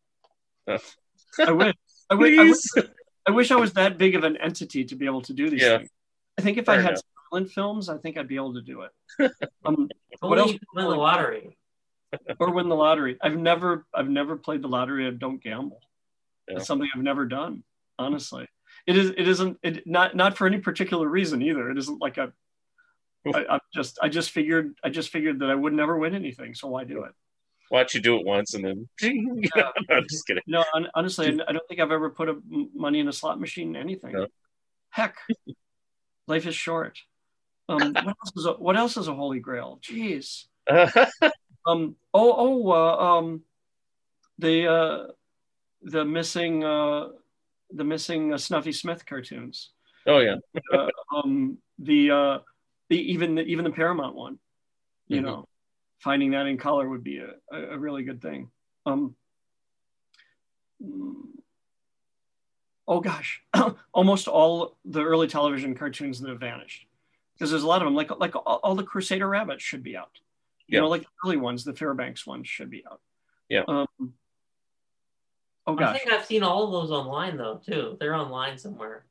[0.69, 0.79] I.
[1.39, 1.75] I wish,
[2.11, 2.57] I wish.
[3.27, 5.63] I wish I was that big of an entity to be able to do these
[5.63, 5.79] Yeah.
[5.79, 5.91] things.
[6.39, 7.03] I think if Fair I had enough.
[7.31, 8.93] silent films, I think I'd be able to do it.
[9.65, 9.89] Um,
[10.21, 10.53] what Only else?
[10.53, 11.59] you can win the lottery.
[12.39, 13.19] Or win the lottery.
[13.21, 15.07] I've never, I've never played the lottery.
[15.07, 15.81] I don't gamble.
[16.49, 16.57] Yeah.
[16.59, 17.63] It's something I've never done.
[17.99, 18.47] Honestly,
[18.87, 19.11] it is.
[19.11, 19.59] It isn't.
[19.63, 21.69] It not not for any particular reason either.
[21.71, 22.33] It isn't like a.
[23.35, 23.99] I, I'm just.
[24.01, 24.77] I just figured.
[24.85, 26.55] I just figured that I would never win anything.
[26.55, 27.13] So why do it?
[27.71, 28.89] Watch you do it once and then.
[29.91, 30.43] I'm just kidding.
[30.47, 30.65] No,
[30.95, 32.37] honestly, I don't think I've ever put a,
[32.75, 33.75] money in a slot machine.
[33.77, 34.13] Anything.
[34.13, 34.27] No.
[34.91, 35.17] Heck,
[36.27, 36.99] life is short.
[37.69, 39.81] Um, what else is a, what else is a holy grail?
[39.83, 40.45] Jeez.
[40.69, 41.97] Um.
[42.15, 42.35] Oh.
[42.65, 42.71] Oh.
[42.71, 43.43] Uh, um.
[44.39, 45.07] The uh,
[45.83, 47.09] the missing uh,
[47.73, 49.71] the missing uh, Snuffy Smith cartoons.
[50.07, 50.37] oh yeah.
[50.73, 51.59] Uh, um.
[51.79, 52.39] The uh,
[52.89, 54.39] the even the even the Paramount one.
[55.09, 55.25] You Mhm.
[55.25, 55.49] know,
[55.99, 58.51] finding that in color would be a, a, a really good thing.
[58.85, 59.15] Um.
[62.89, 63.43] Oh gosh,
[63.93, 66.87] almost all the early television cartoons that have vanished
[67.35, 67.95] because there's a lot of them.
[67.95, 70.11] Like like all, all the Crusader Rabbits should be out.
[70.69, 70.81] You Yeah.
[70.81, 73.01] know, like the early ones, the Fairbanks ones should be out.
[73.49, 73.63] Yeah.
[73.67, 73.87] Um,
[75.67, 77.97] oh I think I've seen all of those online though too.
[77.99, 79.05] They're online somewhere.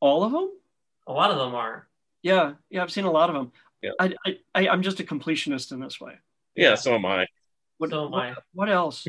[0.00, 0.50] all of them?
[1.06, 1.86] A lot of them are.
[2.22, 3.52] Yeah, yeah, I've seen a lot of them.
[3.82, 3.90] Yeah.
[3.98, 6.14] I, I, I I'm just a completionist in this way.
[6.54, 7.26] Yeah, so am I.
[7.78, 8.34] What, So am what, I.
[8.54, 9.06] what else?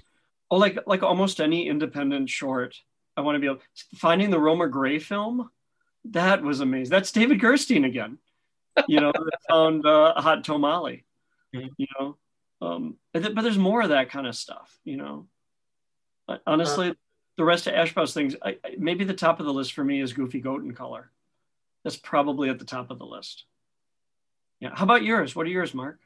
[0.49, 2.75] Oh, like like almost any independent short.
[3.15, 3.59] I want to be able
[3.95, 5.49] finding the Roma Gray film.
[6.05, 6.89] That was amazing.
[6.91, 8.17] That's David Gerstein again.
[8.87, 11.05] You know, that found uh, a hot tamale.
[11.55, 11.69] Mhm.
[11.77, 12.17] You know,
[12.61, 14.79] um, but th- but there's more of that kind of stuff.
[14.83, 15.27] You know,
[16.27, 16.95] But honestly,
[17.37, 18.35] the rest of Eshbaugh's things.
[18.41, 21.11] I, I- maybe the top of the list for me is Goofy Goat in color.
[21.83, 23.45] That's probably at the top of the list.
[24.63, 24.69] Yeah.
[24.73, 25.35] How about yours?
[25.35, 25.99] What are yours, Mark?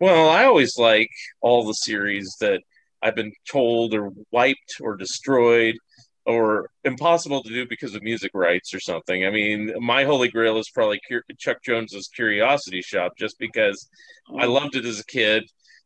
[0.00, 1.10] Well, I always like
[1.42, 2.62] all the series that
[3.02, 5.76] I've been told or wiped or destroyed
[6.24, 9.26] or impossible to do because of music rights or something.
[9.26, 10.98] I mean, my holy grail is probably
[11.38, 13.86] Chuck Jones's Curiosity Shop, just because
[14.34, 14.52] I oh.
[14.52, 15.44] loved it as a kid.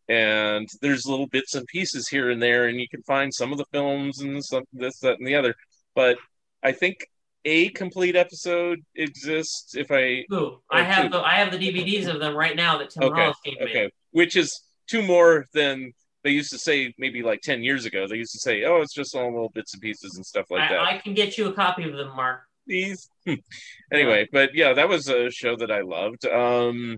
[0.08, 3.58] And there's little bits and pieces here and there, and you can find some of
[3.58, 5.56] the films and some this, that, and the other.
[5.96, 6.16] But
[6.62, 7.08] I think
[7.44, 11.08] a complete episode exists if I Ooh, I have two.
[11.10, 13.68] the I have the DVDs of them right now that Tim Okay, Hollistein made.
[13.68, 15.92] Okay, which is two more than
[16.24, 18.06] they used to say maybe like 10 years ago.
[18.06, 20.68] They used to say, oh, it's just all little bits and pieces and stuff like
[20.68, 20.78] that.
[20.78, 22.42] I, I can get you a copy of them, Mark.
[22.66, 23.08] These.
[23.92, 26.24] anyway, but yeah, that was a show that I loved.
[26.26, 26.96] Um,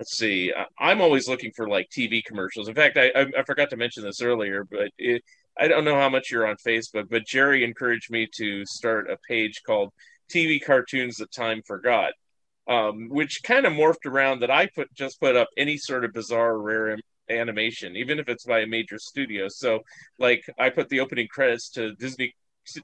[0.00, 0.52] let's see.
[0.52, 2.68] I- I'm always looking for like TV commercials.
[2.68, 5.22] In fact, I, I, I forgot to mention this earlier, but it,
[5.58, 9.16] I don't know how much you're on Facebook, but Jerry encouraged me to start a
[9.28, 9.90] page called
[10.32, 12.12] TV Cartoons That Time Forgot.
[12.66, 16.14] Um, which kind of morphed around that I put just put up any sort of
[16.14, 19.48] bizarre rare im- animation, even if it's by a major studio.
[19.50, 19.80] So,
[20.18, 22.34] like, I put the opening credits to Disney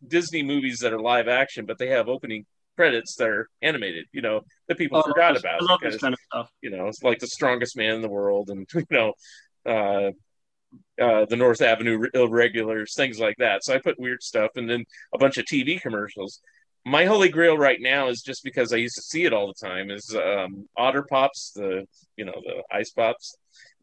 [0.06, 2.44] Disney movies that are live action, but they have opening
[2.76, 4.04] credits that are animated.
[4.12, 5.62] You know that people Oh, forgot about.
[5.62, 6.50] I love because, this kind of stuff.
[6.60, 9.14] you know, it's like the strongest man in the world, and you know,
[9.64, 10.10] uh,
[11.00, 13.64] uh, the North Avenue Irregulars, things like that.
[13.64, 16.40] So I put weird stuff, and then a bunch of TV commercials.
[16.84, 19.66] My holy grail right now is just because I used to see it all the
[19.66, 19.90] time.
[19.90, 23.36] Is um, Otter Pops, the you know the ice pops.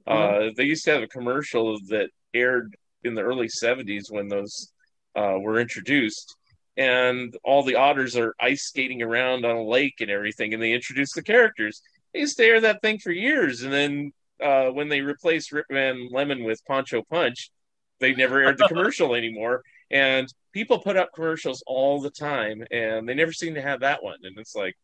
[0.05, 4.71] Uh, they used to have a commercial that aired in the early '70s when those
[5.15, 6.35] uh, were introduced,
[6.77, 10.73] and all the otters are ice skating around on a lake and everything, and they
[10.73, 11.81] introduce the characters.
[12.13, 14.13] They used to air that thing for years, and then
[14.43, 17.51] uh, when they replaced Rip Van Lemon with Poncho Punch,
[17.99, 19.63] they never aired the commercial anymore.
[19.89, 24.03] And people put up commercials all the time, and they never seem to have that
[24.03, 24.17] one.
[24.23, 24.75] And it's like,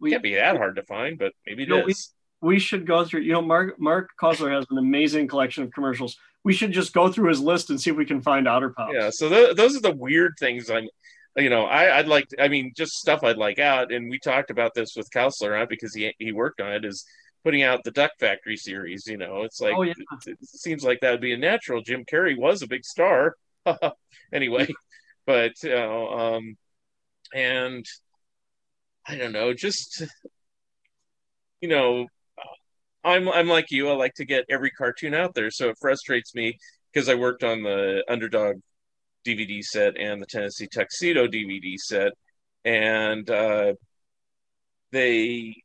[0.00, 2.12] We, can't be that hard to find, but maybe it we- is.
[2.40, 3.20] we should go through.
[3.22, 6.16] You know, Mark Mark Kausler has an amazing collection of commercials.
[6.44, 8.94] We should just go through his list and see if we can find Otter Pops.
[8.94, 10.88] Yeah, so th- those are the weird things I'm,
[11.36, 12.28] you know, I, I'd like.
[12.38, 15.66] I mean, just stuff I'd like out, and we talked about this with Counselor on
[15.68, 16.84] because he he worked on it.
[16.84, 17.04] Is
[17.44, 19.06] putting out the Duck Factory series.
[19.06, 19.94] You know, it's like Oh, yeah.
[20.26, 21.82] it, it seems like that would be a natural.
[21.82, 23.34] Jim Carrey was a big star,
[24.32, 24.68] anyway,
[25.26, 26.56] but you know, um,
[27.34, 27.84] and
[29.06, 30.04] I don't know, just
[31.60, 32.06] you know,
[33.04, 33.88] I'm I'm like you.
[33.88, 36.58] I like to get every cartoon out there, so it frustrates me
[36.92, 38.56] because I worked on the Underdog
[39.26, 42.12] DVD set and the Tennessee Tuxedo DVD set,
[42.64, 43.74] and uh,
[44.92, 45.62] they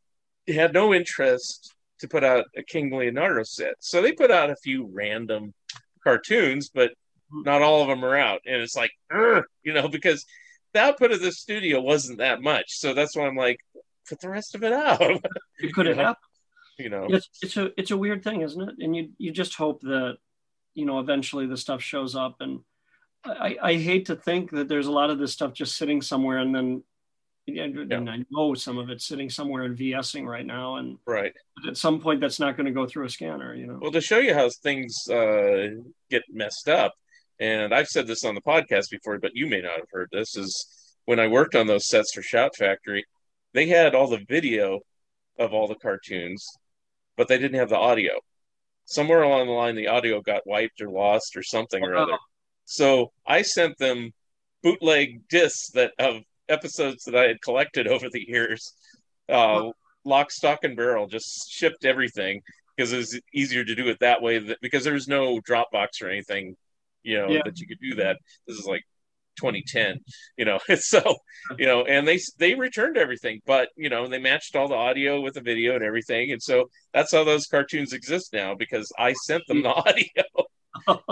[0.54, 3.76] had no interest to put out a King Leonardo set.
[3.80, 5.54] So they put out a few random
[6.04, 6.92] cartoons, but
[7.32, 8.92] not all of them are out, and it's like,
[9.64, 10.26] you know, because
[10.74, 13.60] the output of the studio wasn't that much, so that's why I'm like,
[14.08, 15.02] put the rest of it out,
[15.60, 16.18] It could have happened.
[16.78, 17.08] you know.
[17.10, 18.76] It's it's a it's a weird thing, isn't it?
[18.80, 20.18] And you you just hope that
[20.74, 22.36] you know eventually the stuff shows up.
[22.42, 22.60] And
[23.26, 26.38] I I hate to think that there's a lot of this stuff just sitting somewhere,
[26.38, 26.84] and then
[27.48, 31.34] and, and I know some of it's sitting somewhere in VSing right now, and Right.
[31.68, 33.54] at some point that's not going to go through a scanner.
[33.54, 33.80] You know.
[33.82, 35.68] Well, to show you how things uh,
[36.10, 36.94] get messed up,
[37.40, 40.36] and I've said this on the podcast before, but you may not have heard this,
[40.36, 40.68] is
[41.06, 43.06] when I worked on those sets for Shout Factory,
[43.54, 44.80] they had all the video
[45.38, 46.46] of all the cartoons,
[47.18, 48.14] but they didn't have the audio.
[48.86, 52.18] Somewhere along the line, the audio got wiped or lost or something or other.
[52.66, 54.12] So I sent them
[54.64, 58.74] bootleg discs that of episodes that I had collected over the years.
[59.28, 59.72] Uh,
[60.04, 62.42] lock, stock, and barrel just shipped everything
[62.76, 64.40] because it was easier to do it that way.
[64.40, 66.56] That, because there was no Dropbox or anything,
[67.04, 67.42] you know, Yeah.
[67.46, 68.18] that you could do that.
[68.48, 68.84] This is like
[69.40, 70.00] 2010,
[70.38, 70.60] you know.
[70.76, 71.02] so,
[71.58, 75.22] you know, and they they returned everything, but you know, they matched all the audio
[75.22, 79.14] with the video and everything, and so that's how those cartoons exist now because I
[79.14, 80.24] sent them the audio.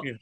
[0.04, 0.18] You know,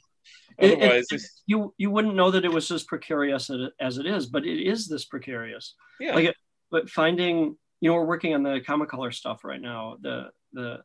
[0.58, 3.98] It- it- Otherwise, it- you you wouldn't know that it was as precarious as as
[3.98, 5.74] it is, but it is this precarious.
[6.00, 6.36] yeah, Like,
[6.70, 10.82] but finding you know we're working on the ComiColor stuff right now the the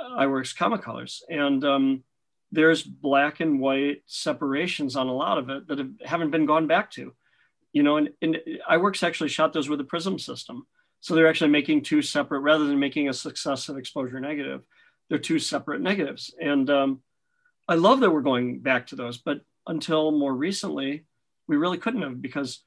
[0.00, 2.04] Iwerks comic colors and um,
[2.50, 6.66] there's black and white separations on a lot of it that have, haven't been gone
[6.66, 7.14] back to
[7.72, 10.66] you know and, and Iwerks actually shot those with a prism system.
[11.00, 14.62] So they're actually making two separate rather than making a successive exposure negative
[15.08, 16.34] they're two separate negatives.
[16.40, 17.02] And um,
[17.72, 21.04] i love that we're going back to those but until more recently
[21.48, 22.64] we really couldn't have because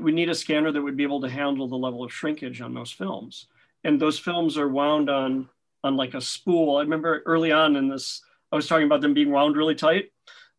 [0.00, 2.74] we need a scanner that would be able to handle the level of shrinkage on
[2.74, 3.46] those films.
[3.84, 5.48] And those films are wound on
[5.84, 6.78] on like a spool.
[6.78, 8.20] I remember early on in this,
[8.50, 10.06] I was talking about them being wound really tight.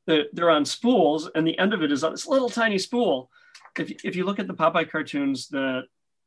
[0.05, 3.29] They're, they're on spools, and the end of it is on this little tiny spool.
[3.77, 5.83] If, if you look at the Popeye cartoons that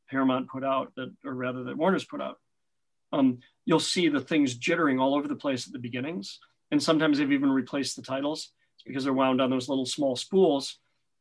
[0.07, 2.37] Paramount put out, that or rather that Warner's put out,
[3.11, 6.37] um, you'll see the things jittering all over the place at the beginnings.
[6.71, 8.51] And sometimes they've even replaced the titles
[8.85, 10.79] because they're wound on those little small spools.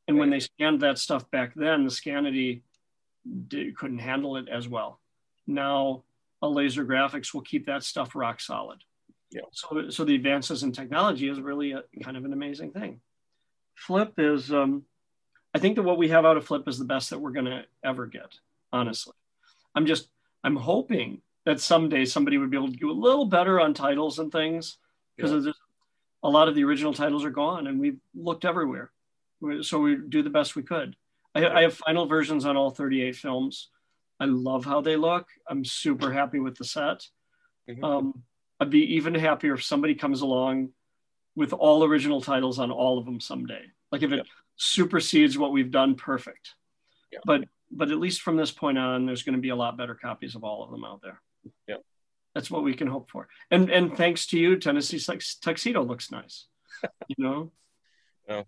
[0.08, 2.62] And when they scanned that stuff back then, the Scanity
[3.48, 5.00] did, couldn't handle it as well.
[5.46, 6.04] Now,
[6.42, 8.78] a Lasergraphics will keep that stuff rock solid.
[9.30, 9.42] Yeah.
[9.52, 13.00] So, so the advances in technology is really a, kind of an amazing thing.
[13.74, 14.84] Flip is, um,
[15.54, 17.46] I think that what we have out of Flip is the best that we're going
[17.46, 18.38] to ever get.
[18.72, 19.14] Honestly,
[19.74, 20.08] I'm just,
[20.44, 24.18] I'm hoping that someday somebody would be able to do a little better on titles
[24.18, 24.78] and things
[25.22, 25.46] because
[26.22, 28.90] a lot of the original titles are gone and we've looked everywhere.
[29.62, 30.96] So we do the best we could.
[31.34, 33.68] I, I have final versions on all 38 films.
[34.18, 35.26] I love how they look.
[35.48, 37.06] I'm super happy with the set.
[37.68, 37.84] Mhm.
[37.84, 38.22] um,
[38.58, 40.70] i'd be even happier if somebody comes along
[41.36, 43.62] with all original titles on all of them someday.
[43.92, 44.22] Like if it Yeah.
[44.56, 46.54] supersedes what we've done perfect.
[47.12, 47.20] Yeah.
[47.24, 49.94] but but at least from this point on there's going to be a lot better
[49.94, 51.20] copies of all of them out there.
[51.68, 51.76] Yeah.
[52.34, 56.10] That's what we can hope for and and thanks to you tennessee Tux- tuxedo looks
[56.10, 56.46] nice
[57.08, 57.50] you know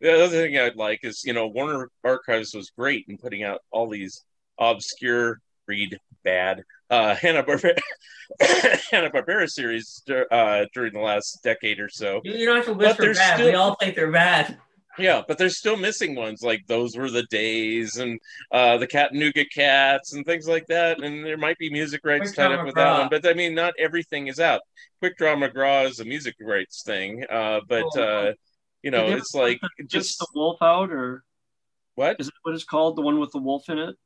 [0.00, 3.60] the other thing I'd like is, you know, Warner Archives was great in putting out
[3.70, 4.24] all these
[4.58, 7.78] obscure, read bad uh, Hanna Barbera
[8.90, 12.20] Hanna Barbera series uh, during the last decade or so.
[12.24, 13.34] You, you don't have to But whisper there's bad.
[13.36, 14.58] still- We all think they're bad.
[14.98, 18.18] Yeah, but there's still missing ones like those were the days and
[18.50, 21.02] uh, the Chattanooga Cats and things like that.
[21.02, 23.54] And there might be music rights Quick tied up with that one, but I mean,
[23.54, 24.60] not everything is out.
[25.00, 28.32] Quick Draw McGraw is a music rights thing, uh, but uh,
[28.82, 31.22] you know, it's like the- just the wolf out or
[31.94, 32.16] what?
[32.18, 33.96] is it what it's called the one with the wolf in it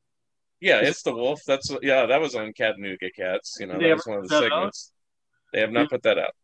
[0.61, 1.41] Yeah, Is it's the wolf.
[1.47, 3.57] That's yeah, that was on Chattanooga Cats.
[3.61, 4.51] You know, that was one of the that out?
[4.51, 4.93] segments.
[5.53, 6.35] They have not put that out.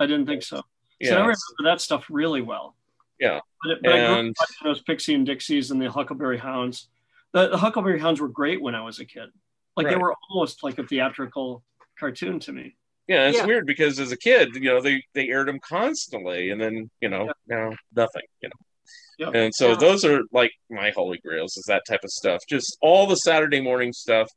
[0.00, 0.62] i didn't think so
[1.00, 2.74] Yeah, so i remember that stuff really well
[3.20, 3.40] Yeah.
[3.62, 6.38] but, it, but I grew up and watching those pixie and dixies and the huckleberry
[6.38, 6.88] hounds
[7.32, 9.28] the, the huckleberry hounds were great when i was a kid
[9.76, 11.62] like they were almost like a theatrical
[11.98, 12.74] cartoon to me
[13.06, 13.46] yeah, it's Yeah.
[13.46, 17.08] weird because as a kid, you know, they they aired them constantly, and then you
[17.08, 18.20] know now nothing.
[18.42, 19.32] You know.
[19.32, 19.40] Yeah.
[19.40, 19.76] And so Yeah.
[19.76, 22.42] those are like my holy grails is that type of stuff.
[22.50, 24.28] Just all the Saturday morning stuff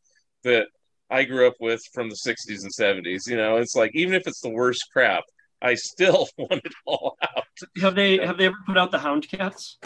[0.45, 0.67] that
[1.09, 2.71] I grew up with from the 60s and
[3.05, 3.27] 70s.
[3.27, 5.25] You know, it's like even if it's the worst crap,
[5.61, 7.43] I still want it all out.
[7.81, 9.77] have they have they ever put out the hound cats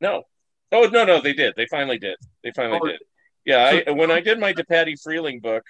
[0.00, 0.22] No.
[0.72, 1.54] Oh no, no, they did.
[1.56, 2.16] They finally did.
[2.42, 2.86] They finally Oh.
[2.86, 3.00] did.
[3.44, 5.62] Yeah, I, when I did my DePatie Freleng book,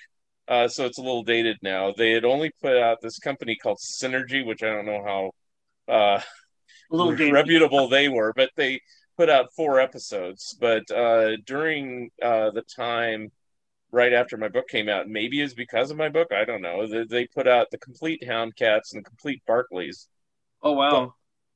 [0.49, 1.93] uh, so it's a little dated now.
[1.93, 6.21] They had only put out this company called Synergy, which I don't know how uh,
[6.91, 8.81] a little game reputable they were, but they
[9.19, 10.57] put out four episodes.
[10.59, 13.31] But uh, during uh, the time
[13.93, 16.87] right after my book came out, maybe it's because of my book, I don't know.
[16.87, 20.07] They, they put out the complete Hound Cats and the complete Barkleys.
[20.63, 21.15] oh wow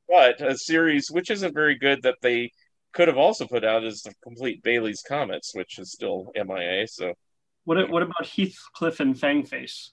[0.09, 2.53] But a series which isn't very good that they
[2.93, 6.87] could have also put out is the complete Bailey's Comets, which is still MIA.
[6.87, 7.15] So
[7.65, 9.93] What what about Heathcliff and Fangface?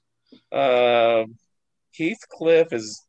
[0.51, 1.25] uh,
[1.97, 3.05] Heathcliff is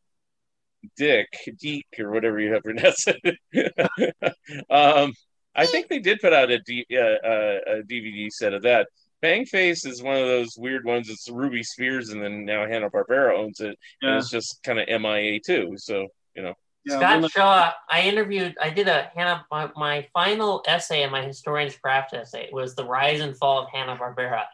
[0.97, 1.29] Dick,
[1.61, 3.37] Deek or whatever you have pronounced it.
[4.71, 5.13] um,
[5.55, 8.89] I think they did put out a, D, uh, uh, a DVD set of that.
[9.23, 11.09] Fangface is one of those weird ones.
[11.09, 14.89] It's Ruby Spears, and then now Hanna Barbera owns it, and it's just kind of
[14.89, 15.75] MIA too.
[15.77, 16.07] So
[16.39, 16.55] you know,
[16.85, 21.11] Yeah, Scott well, Shaw, I interviewed, I did a Hannah, my, my final essay in
[21.11, 24.45] my historian's craft essay was the rise and fall of Hanna-Barbera.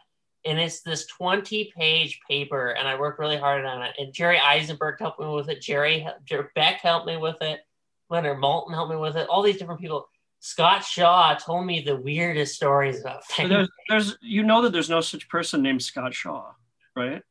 [0.45, 3.95] And it's this 20 page paper, and I worked really hard on it.
[3.97, 5.61] And Jerry Eisenberg helped me with it.
[5.61, 7.61] Jerry, Jerry Beck helped me with it.
[8.09, 9.27] Leonard Maltin helped me with it.
[9.27, 10.07] All these different people.
[10.45, 13.49] Scott Shaw told me the weirdest stories about things.
[13.49, 16.51] there's, there's, you know that there's no such person named Scott Shaw,
[16.95, 17.23] right?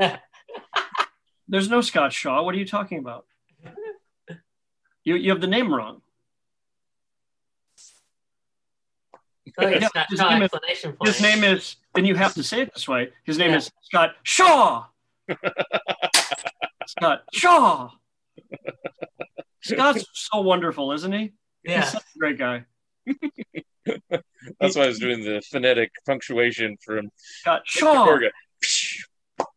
[1.48, 2.42] there's no Scott Shaw.
[2.42, 3.24] What are you talking about?
[5.04, 6.02] You, you have the name wrong.
[9.56, 10.50] Okay, Yeah, his name is-
[11.04, 13.10] His name is, and you have to say it this way.
[13.22, 13.58] His name Yeah.
[13.58, 14.86] is Scott Shaw.
[16.88, 17.90] Scott Shaw.
[19.62, 21.32] Scott's so wonderful, isn't he?
[21.64, 21.80] Yeah.
[21.82, 22.64] He's such a great guy.
[24.60, 28.18] that's why I was doing the phonetic punctuation from Scott Shaw.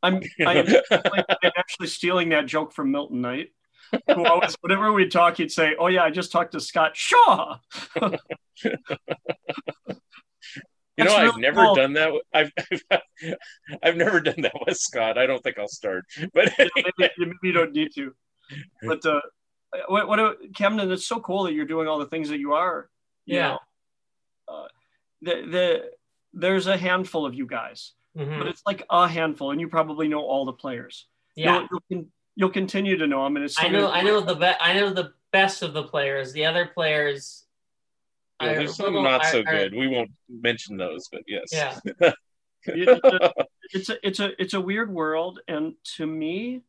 [0.01, 3.49] I'm, I'm, I'm actually stealing that joke from Milton Knight.
[4.13, 7.59] Who always, whenever we'd talk, he'd say, "Oh yeah, I just talked to Scott Shaw."
[10.97, 11.75] You know, That's I've never cool.
[11.75, 12.11] done that.
[12.33, 12.51] I've,
[12.89, 13.35] I've
[13.83, 15.17] I've never done that with Scott.
[15.17, 16.05] I don't think I'll start.
[16.33, 18.13] But maybe, maybe you don't need to.
[18.81, 19.19] But uh,
[19.87, 22.89] what, what, Camden, it's so cool that you're doing all the things that you are.
[23.25, 23.47] you Yeah.
[23.49, 23.59] know.
[24.47, 24.67] Uh,
[25.21, 25.91] the, the,
[26.33, 28.37] there's a handful of you guys, Mhm.
[28.37, 31.07] but it's like a handful, and you probably know all the players.
[31.35, 31.59] Yeah.
[31.59, 33.55] You'll, you'll, con- you'll continue to know them, and it's.
[33.61, 36.31] I know, I know the be- I know the best of the players.
[36.33, 37.45] The other players,
[38.41, 39.73] Yeah, are there's some little- not so are- are- good.
[39.75, 41.45] We won't mention those, but yes.
[41.51, 41.79] Yeah.
[42.67, 43.33] It's a,
[43.73, 46.61] it's a it's a it's a weird world, and to me,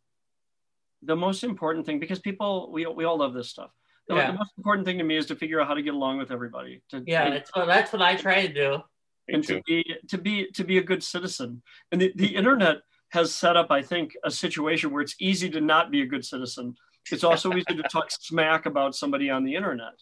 [1.02, 3.70] the most important thing because people we we all love this stuff.
[4.08, 4.30] The, Yeah.
[4.32, 6.30] the most important thing to me is to figure out how to get along with
[6.30, 6.82] everybody.
[6.90, 8.82] To, Yeah, and- that's what that's what I try to do.
[9.28, 11.62] And to be to be to be a good citizen.
[11.90, 15.60] And the, the internet has set up, I think, a situation where it's easy to
[15.60, 16.76] not be a good citizen.
[17.10, 19.94] It's also easy to talk smack about somebody on the internet.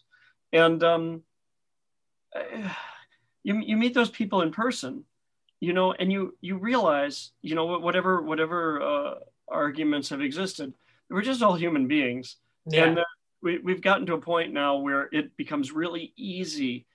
[0.53, 1.23] And um,
[3.43, 5.05] you you meet those people in person,
[5.59, 9.13] you know, and you you realize, you know, whatever whatever uh,
[9.47, 10.73] arguments have existed,
[11.09, 12.37] we're just all human beings.
[12.65, 12.85] Yeah.
[12.85, 13.03] And uh,
[13.41, 16.85] we, we've gotten to a point now where it becomes really easy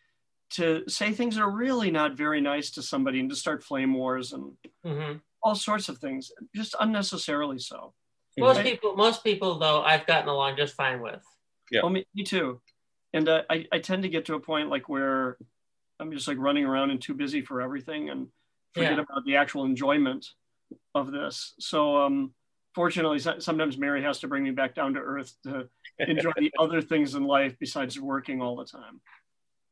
[0.50, 3.94] to say things that are really not very nice to somebody and to start flame
[3.94, 4.52] wars and
[4.84, 7.94] hmm all sorts of things, just unnecessarily so.
[8.36, 8.66] Most Right.
[8.66, 11.24] people, most people though, I've gotten along just fine with.
[11.70, 11.80] Yeah.
[11.82, 12.60] Oh, me, me too.
[13.14, 15.38] And uh, I, I tend to get to a point like where
[15.98, 18.28] I'm just like running around and too busy for everything and
[18.74, 19.00] forget Yeah.
[19.00, 20.26] about the actual enjoyment
[20.94, 21.54] of this.
[21.58, 22.34] So, um,
[22.74, 25.68] fortunately, sometimes Mary has to bring me back down to earth to
[25.98, 29.00] enjoy the other things in life besides working all the time.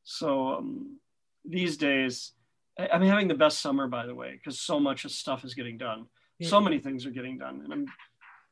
[0.04, 0.98] So um,
[1.44, 2.32] these days,
[2.78, 5.54] I- I'm having the best summer, by the way, because so much of stuff is
[5.54, 6.06] getting done.
[6.40, 7.86] So many things are getting done, and I'm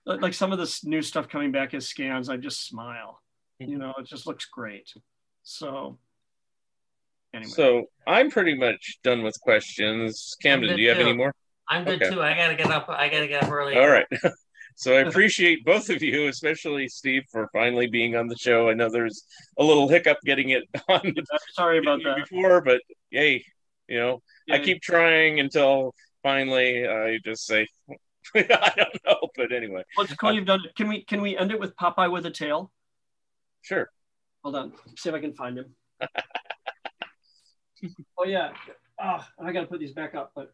[0.05, 2.29] like- like some of this new stuff coming back as scans.
[2.29, 3.23] I just smile.
[3.61, 4.93] You know, it just looks great.
[5.45, 5.99] So
[7.33, 10.37] anyway, So I'm pretty much done with questions.
[10.43, 11.05] Camden, do you have too.
[11.05, 11.33] any more?
[11.69, 12.15] I'm good Okay.
[12.15, 12.23] too.
[12.23, 12.89] I gotta get up.
[12.89, 13.77] I gotta get up early.
[13.77, 14.07] All right.
[14.79, 18.69] So I appreciate both of you, especially Steve, for finally being on the show.
[18.69, 19.25] I know there's
[19.59, 21.15] a little hiccup getting it on I'm
[21.55, 22.29] sorry about that.
[22.29, 23.43] before, but yay,
[23.89, 27.67] you know, I keep trying until finally I just say,
[28.35, 30.75] I don't know, but anyway, Well, it's cool you've done it.
[30.75, 32.71] Can we can we end it with Popeye with a tail?
[33.63, 33.89] sure.
[34.45, 35.75] Hold on, see if I can find him.
[38.19, 38.51] oh yeah,
[39.01, 40.33] ah, I got to put these back up.
[40.37, 40.53] But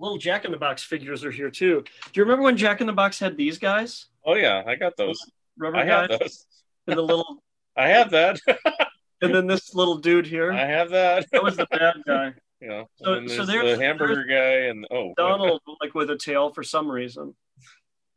[0.00, 1.82] little Jack in the Box figures are here too.
[1.82, 4.96] Do you remember when Jack in the Box had these guys, Oh yeah, I got
[4.96, 5.18] those.
[5.58, 6.46] rubber I guys, have those.
[6.86, 7.42] and the little,
[7.76, 8.38] I have that.
[9.22, 10.52] and then this little dude here?
[10.52, 11.26] I have that.
[11.32, 14.68] That was the bad guy, You know, So- and so there's there's- the hamburger guy,
[14.68, 17.34] and oh, Donald, like with a tail for some reason.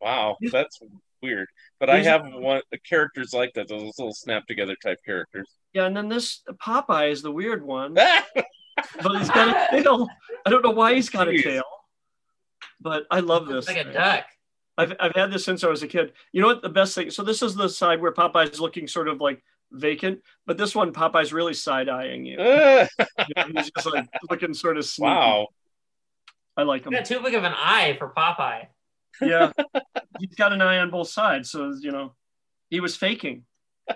[0.02, 0.80] wow, that's
[1.22, 1.48] weird.
[1.80, 5.48] But I have one the characters like that, those little snap together type characters.
[5.74, 7.94] Yeah, and then this Popeye is the weird one,
[9.04, 10.08] but he's got a tail.
[10.46, 11.64] I don't know why he's got a tail,
[12.80, 13.68] but I love this.
[13.68, 14.26] Looks like a duck.
[14.78, 16.14] I've, I've had this since I was a kid.
[16.32, 16.62] You know what?
[16.62, 17.12] The best thing.
[17.12, 20.92] So this is the side where Popeye's looking sort of like vacant, but this one
[20.94, 22.38] Popeye's really side eyeing you.
[22.40, 25.10] You know, He's just like looking sort of sneaky.
[25.12, 25.48] wow.
[26.58, 26.94] I like You him.
[26.94, 28.68] got too big of an eye for Popeye.
[29.22, 29.52] Yeah,
[30.20, 32.14] he's got an eye on both sides, so you know.
[32.70, 33.44] He was faking.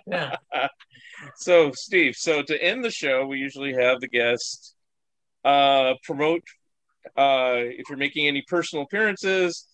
[0.05, 0.35] Yeah.
[1.37, 4.74] So, Steve, so to end the show, we usually have the guest
[5.45, 6.41] uh, promote
[7.15, 9.67] uh, if you're making any personal appearances,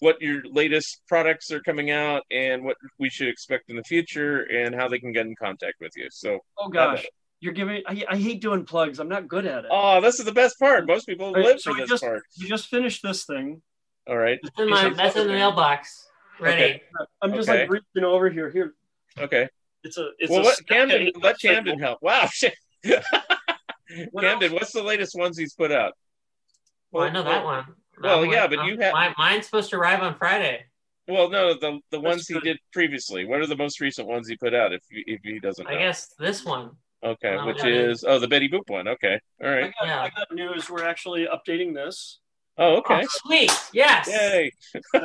[0.00, 4.42] what your latest products are coming out, and what we should expect in the future,
[4.42, 6.06] and how they can get in contact with you.
[6.10, 7.06] So, Oh gosh,
[7.40, 7.82] you're giving.
[7.86, 8.98] I, I hate doing plugs.
[9.00, 9.70] I'm not good at it.
[9.72, 10.86] oh, this is the best part.
[10.86, 12.22] Most people All right, live so for this just- part.
[12.34, 13.62] You just finished this thing.
[14.08, 14.38] All right.
[14.42, 16.08] It's in my, that's in the mailbox.
[16.38, 16.62] Ready.
[16.62, 16.82] Okay.
[17.22, 17.62] I'm just Okay.
[17.62, 18.50] like reaching over here.
[18.50, 18.74] Here,
[19.18, 19.48] Okay.
[19.82, 20.10] it's a.
[20.18, 21.98] It's well, a let Camden snap- let Camden help.
[22.02, 22.28] Wow.
[23.88, 24.08] Shit.
[24.12, 24.60] What Camden, else?
[24.60, 25.92] what's the latest ones he's put out?
[26.90, 27.64] Well, I know that one.
[28.02, 30.64] well, I'm yeah, but I'm- you have- my, mine's supposed to arrive on Friday.
[31.08, 33.24] Well, no, the the ones he did previously.
[33.26, 34.72] What are the most recent ones he put out?
[34.72, 36.70] If he, if he doesn't, I guess this one.
[37.04, 37.70] Okay, which yeah.
[37.90, 38.88] is oh the Betty Boop one.
[38.88, 39.66] Okay, all right.
[39.66, 40.02] I got, Yeah.
[40.02, 40.68] I got news.
[40.68, 42.18] We're actually updating this.
[42.58, 43.02] Oh, okay.
[43.04, 43.52] Oh, sweet.
[43.72, 44.08] Yes.
[44.08, 44.50] Yay!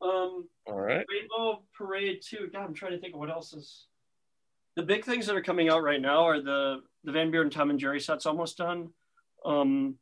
[0.00, 1.04] Um, All right.
[1.10, 2.50] Rainbow Parade too.
[2.52, 3.86] God, I'm trying to think of what else is.
[4.76, 7.70] The big things that are coming out right now are the the Van Buren Tom
[7.70, 8.90] and Jerry set's almost done.
[9.44, 9.96] Um,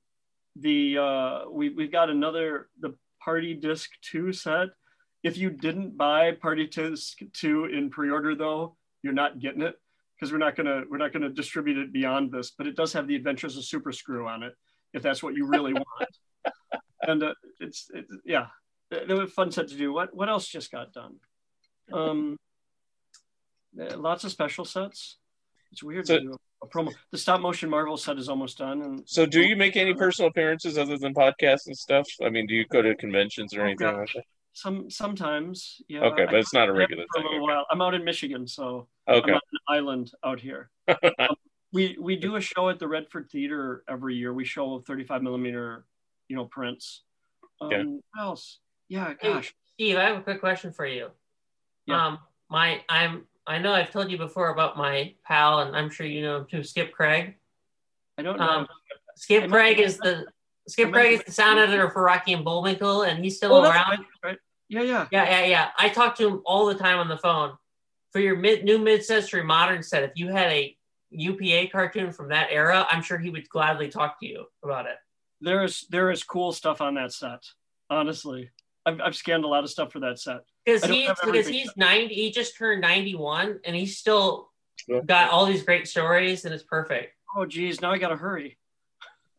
[0.57, 4.69] the uh, we we've got another the Party Disc Two set.
[5.23, 9.75] If you didn't buy Party Disc Two in pre-order though, you're not getting it
[10.17, 12.53] because we're not gonna we're not gonna distribute it beyond this.
[12.57, 14.55] But it does have the Adventures of Super Screw on it
[14.95, 16.09] if that's what you really want.
[17.03, 18.47] and uh, it's, it's yeah,
[18.91, 19.93] they were a fun set to do.
[19.93, 21.17] What what else just got done?
[21.93, 22.39] Um,
[23.75, 25.17] lots of special sets.
[25.71, 26.93] It's weird So- to do a promo.
[27.11, 30.31] The stop motion Marvel set is almost done, and So, do you make any personal
[30.31, 32.07] appearances other than podcasts and stuff?
[32.23, 34.25] I mean, do you go to conventions or Oh, anything like that?
[34.55, 36.01] some sometimes yeah.
[36.03, 37.33] Okay, but it's not a regular for a thing.
[37.33, 37.67] little while.
[37.71, 39.31] I'm out in Michigan, so Okay.
[39.31, 40.71] I'm on an island out here.
[41.19, 41.35] Um,
[41.73, 44.35] we we do a show at the Redford Theater every year.
[44.35, 45.87] We show 35 millimeter,
[46.29, 47.03] you know, prints.
[47.63, 47.83] Um, Yeah.
[47.85, 48.59] What else?
[48.89, 49.55] Yeah, Hey, gosh.
[49.73, 51.11] Steve, I have a quick question for you.
[51.87, 52.07] Yeah.
[52.09, 52.19] Um,
[52.51, 56.23] my I'm I know I've told you before about my pal, and I'm sure you
[56.23, 57.35] know him too, Skip Craig.
[58.19, 58.47] I don't know.
[58.47, 58.69] Um,
[59.17, 60.27] Skip Craig is the
[60.69, 63.91] Skip Craig is the sound editor for Rocky and Bullwinkle, and he's still oh, around.
[63.91, 64.39] right, right.
[64.69, 65.07] Yeah, yeah.
[65.11, 65.69] Yeah, yeah, yeah.
[65.79, 67.53] I talk to him all the time on the phone.
[68.13, 70.77] For your mid new mid century modern set, if you had a
[71.11, 74.97] UPA cartoon from that era, I'm sure he would gladly talk to you about it.
[75.41, 77.43] There's there is cool stuff on that set.
[77.91, 78.51] Honestly,
[78.87, 80.41] I've I've scanned a lot of stuff for that set.
[80.65, 81.53] Because I don't he's have because everything.
[81.55, 84.51] he's 90, he just turned 91 and he's still
[84.89, 85.01] Yeah.
[85.07, 87.15] got all these great stories and it's perfect.
[87.37, 88.59] Oh, geez, now I gotta hurry.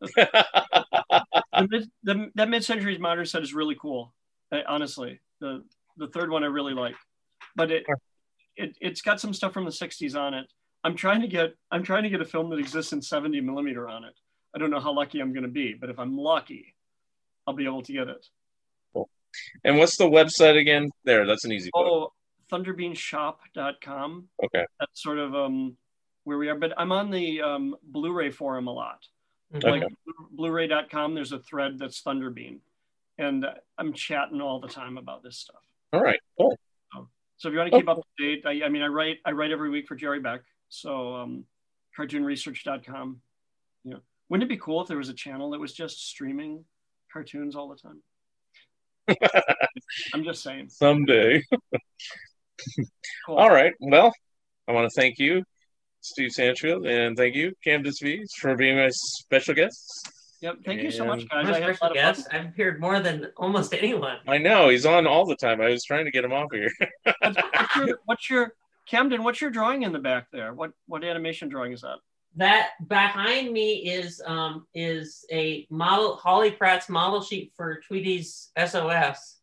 [0.00, 4.12] the mid, the, that mid-century modern set is really cool.
[4.52, 5.64] uh, honestly, the
[5.96, 6.96] the third one I really like,
[7.56, 7.84] but it,
[8.56, 10.46] it it's got some stuff from the '60s on it.
[10.82, 13.88] I'm trying to get I'm trying to get a film that exists in 70 millimeter
[13.88, 14.14] on it.
[14.54, 16.74] I don't know how lucky I'm going to be, but if I'm lucky,
[17.46, 18.26] I'll be able to get it.
[19.64, 20.90] And what's the website again?
[21.04, 21.84] There, that's an easy one.
[21.86, 22.12] Oh,
[22.52, 24.28] thunderbeanshop.com.
[24.44, 24.64] Okay.
[24.80, 25.76] That's sort of um
[26.24, 26.56] where we are.
[26.58, 28.98] But I'm on the um, Blu-ray forum a lot.
[29.52, 29.62] Mhm.
[29.70, 29.82] like
[30.32, 32.58] blu-ray.com there's a thread that's thunderbean
[33.18, 33.46] and
[33.78, 35.62] i'm chatting all the time about this stuff
[35.92, 36.18] All right.
[36.40, 36.58] Cool.
[37.36, 39.30] so if you want to keep up to date I, I mean i write i
[39.30, 41.44] write every week for jerry beck so um
[41.96, 43.20] cartoonresearch.com
[43.84, 46.64] you know wouldn't it be cool if there was a channel that was just streaming
[47.12, 48.02] cartoons all the time
[50.14, 51.42] i'm just saying Someday.
[53.26, 53.36] cool.
[53.36, 53.72] All right.
[53.80, 54.12] Well,
[54.68, 55.42] I want to thank you,
[56.00, 60.08] Steve Stanchfield, and thank you, Camden Spees, for being my special guest.
[60.40, 62.02] yep thank you so much And- guys I'm a i had a special lot of
[62.02, 62.14] fun.
[62.14, 62.28] guest.
[62.32, 64.18] I've appeared more than almost anyone.
[64.26, 65.60] I know he's on all the time.
[65.60, 66.70] I was trying to get him off here.
[67.04, 68.52] what's your, what's your
[68.86, 71.96] camden what's your drawing in the back there what what animation drawing is that
[72.36, 79.38] That behind me is um is a model Hawley Pratt's model sheet for Tweety's SOS.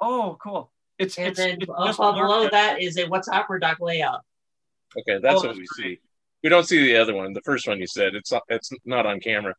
[0.00, 3.60] oh cool it's And it's, then it's up just below that is a What's Opera
[3.60, 4.20] Doc layout.
[4.98, 5.98] Okay, that's Oh, what that's we great.
[5.98, 6.00] see.
[6.42, 7.32] We don't see the other one.
[7.32, 9.54] The first one you said it's it's not on camera,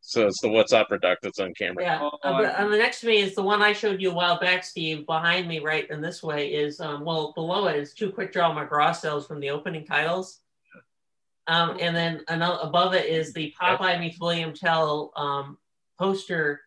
[0.00, 1.84] so it's the What's Opera Doc that's on camera.
[1.84, 1.98] Yeah.
[2.02, 4.10] Oh, Uh, but I- on the next to me is the one I showed you
[4.10, 5.06] a while back, Steve.
[5.06, 8.54] Behind me, right in this way, is um, well below it is two quick draw
[8.54, 10.39] McGraw cells from the opening titles.
[11.46, 15.58] Um, and then another, above it is the Popeye meets William Tell um,
[15.98, 16.60] poster.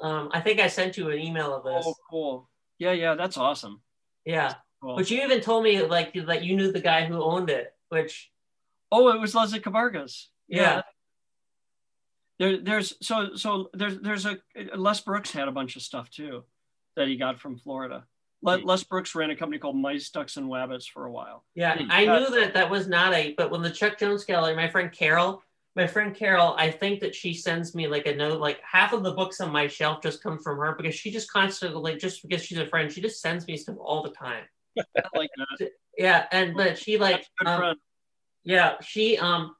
[0.00, 1.84] Um, I think I sent you an email of this.
[1.86, 2.50] Oh, cool.
[2.78, 3.80] Yeah, yeah, that's awesome.
[4.24, 4.54] Yeah.
[4.82, 4.96] Cool.
[4.96, 8.30] But you even told me like that you knew the guy who owned it, which
[8.92, 10.30] oh, it was Leslie Cabarga's.
[10.46, 10.82] yeah.
[12.38, 14.38] There, there's so so there's there's a
[14.76, 16.44] Les Brooks had a bunch of stuff too
[16.94, 18.04] that he got from Florida.
[18.42, 21.44] Le, Les Brooks ran a company called Mice, Ducks, and Wabbits for a while.
[21.54, 21.90] Yeah, Hmm.
[21.90, 22.18] I Yeah.
[22.18, 23.34] knew that that was not a.
[23.34, 25.42] But when the Chuck Jones gallery, my friend Carol
[25.76, 28.40] my friend Carol, I think that she sends me like a note.
[28.40, 31.30] Like half of the books on my shelf just come from her because she just
[31.30, 34.44] constantly, like, just because she's a friend, she just sends me stuff all the time.
[35.14, 35.30] Like
[35.60, 35.70] that.
[35.96, 37.76] Yeah, and but she like, That's a good um,
[38.42, 39.54] yeah, she um,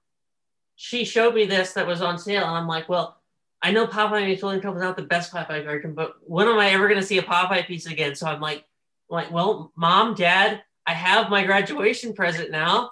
[0.74, 3.17] she showed me this that was on sale, and I'm like, well,
[3.62, 6.70] I know Popeye and Children was not the best Popeye cartoon, but when am I
[6.70, 8.14] ever going to see a Popeye piece again?
[8.14, 8.64] So I'm like,
[9.10, 12.90] like, well, mom, dad, I have my graduation present now.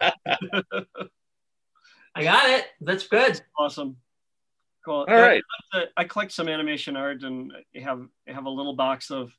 [0.00, 0.12] I
[2.22, 2.66] got it.
[2.80, 3.40] That's good.
[3.58, 3.96] Awesome.
[4.84, 5.06] Cool.
[5.08, 5.42] All right.
[5.72, 9.32] I, I collect some animation art and I have I have a little box of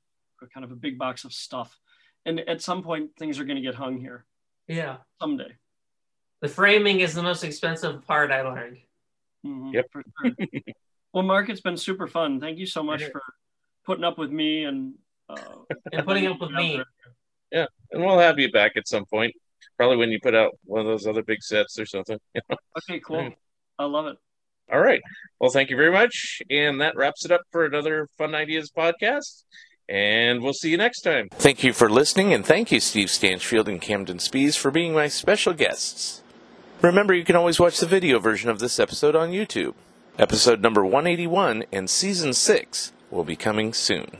[0.53, 1.77] kind of a big box of stuff.
[2.25, 4.25] And at some point things are going to get hung here
[4.67, 4.97] Yeah.
[5.19, 5.55] someday.
[6.41, 8.77] The framing is the most expensive part I learned.
[9.45, 9.85] Mhm, Yep.
[9.91, 10.35] for sure.
[11.13, 12.39] well, Mark, it's been super fun.
[12.39, 13.09] Thank you so much Yeah.
[13.11, 13.21] for
[13.85, 14.95] putting up with me and
[15.29, 15.35] uh,
[15.93, 16.81] And putting up with me.
[17.51, 19.33] Yeah, and we'll have you back at some point.
[19.77, 22.19] Probably when you put out one of those other big sets or something.
[22.77, 23.31] Okay, cool.
[23.77, 24.17] I love it.
[24.71, 25.01] All right.
[25.39, 26.41] Well, thank you very much.
[26.49, 29.45] And that wraps it up for another Fun Ideas podcast.
[29.87, 31.29] And we'll see you next time.
[31.31, 35.07] Thank you for listening, and thank you, Steve Stanchfield and Camden Spees, for being my
[35.07, 36.21] special guests.
[36.81, 39.73] Remember, you can always watch the video version of this episode on YouTube.
[40.17, 44.17] Episode number 181 and season 6 will be coming soon.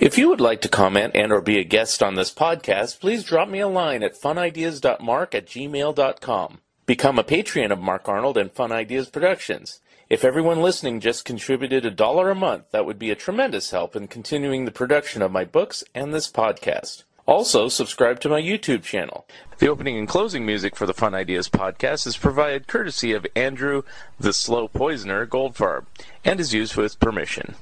[0.00, 3.22] If you would like to comment and or be a guest on this podcast, please
[3.22, 6.58] drop me a line at funideas.mark at gmail.com.
[6.86, 9.80] Become a patron of Mark Arnold and Fun Ideas Productions.
[10.10, 13.94] If everyone listening just contributed a dollar a month, that would be a tremendous help
[13.94, 17.04] in continuing the production of my books and this podcast.
[17.26, 19.26] Also, subscribe to my YouTube channel.
[19.58, 23.82] The opening and closing music for the Fun Ideas podcast is provided courtesy of Andrew
[24.18, 25.86] the Slow Poisoner Goldfarb
[26.24, 27.56] and is used with permission.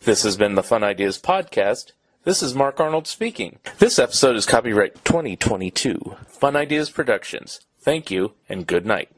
[0.00, 1.92] This has been the Fun Ideas Podcast.
[2.24, 3.58] This is Mark Arnold speaking.
[3.78, 6.16] This episode is copyright 2022.
[6.26, 7.60] Fun Ideas Productions.
[7.80, 9.08] Thank you and good night.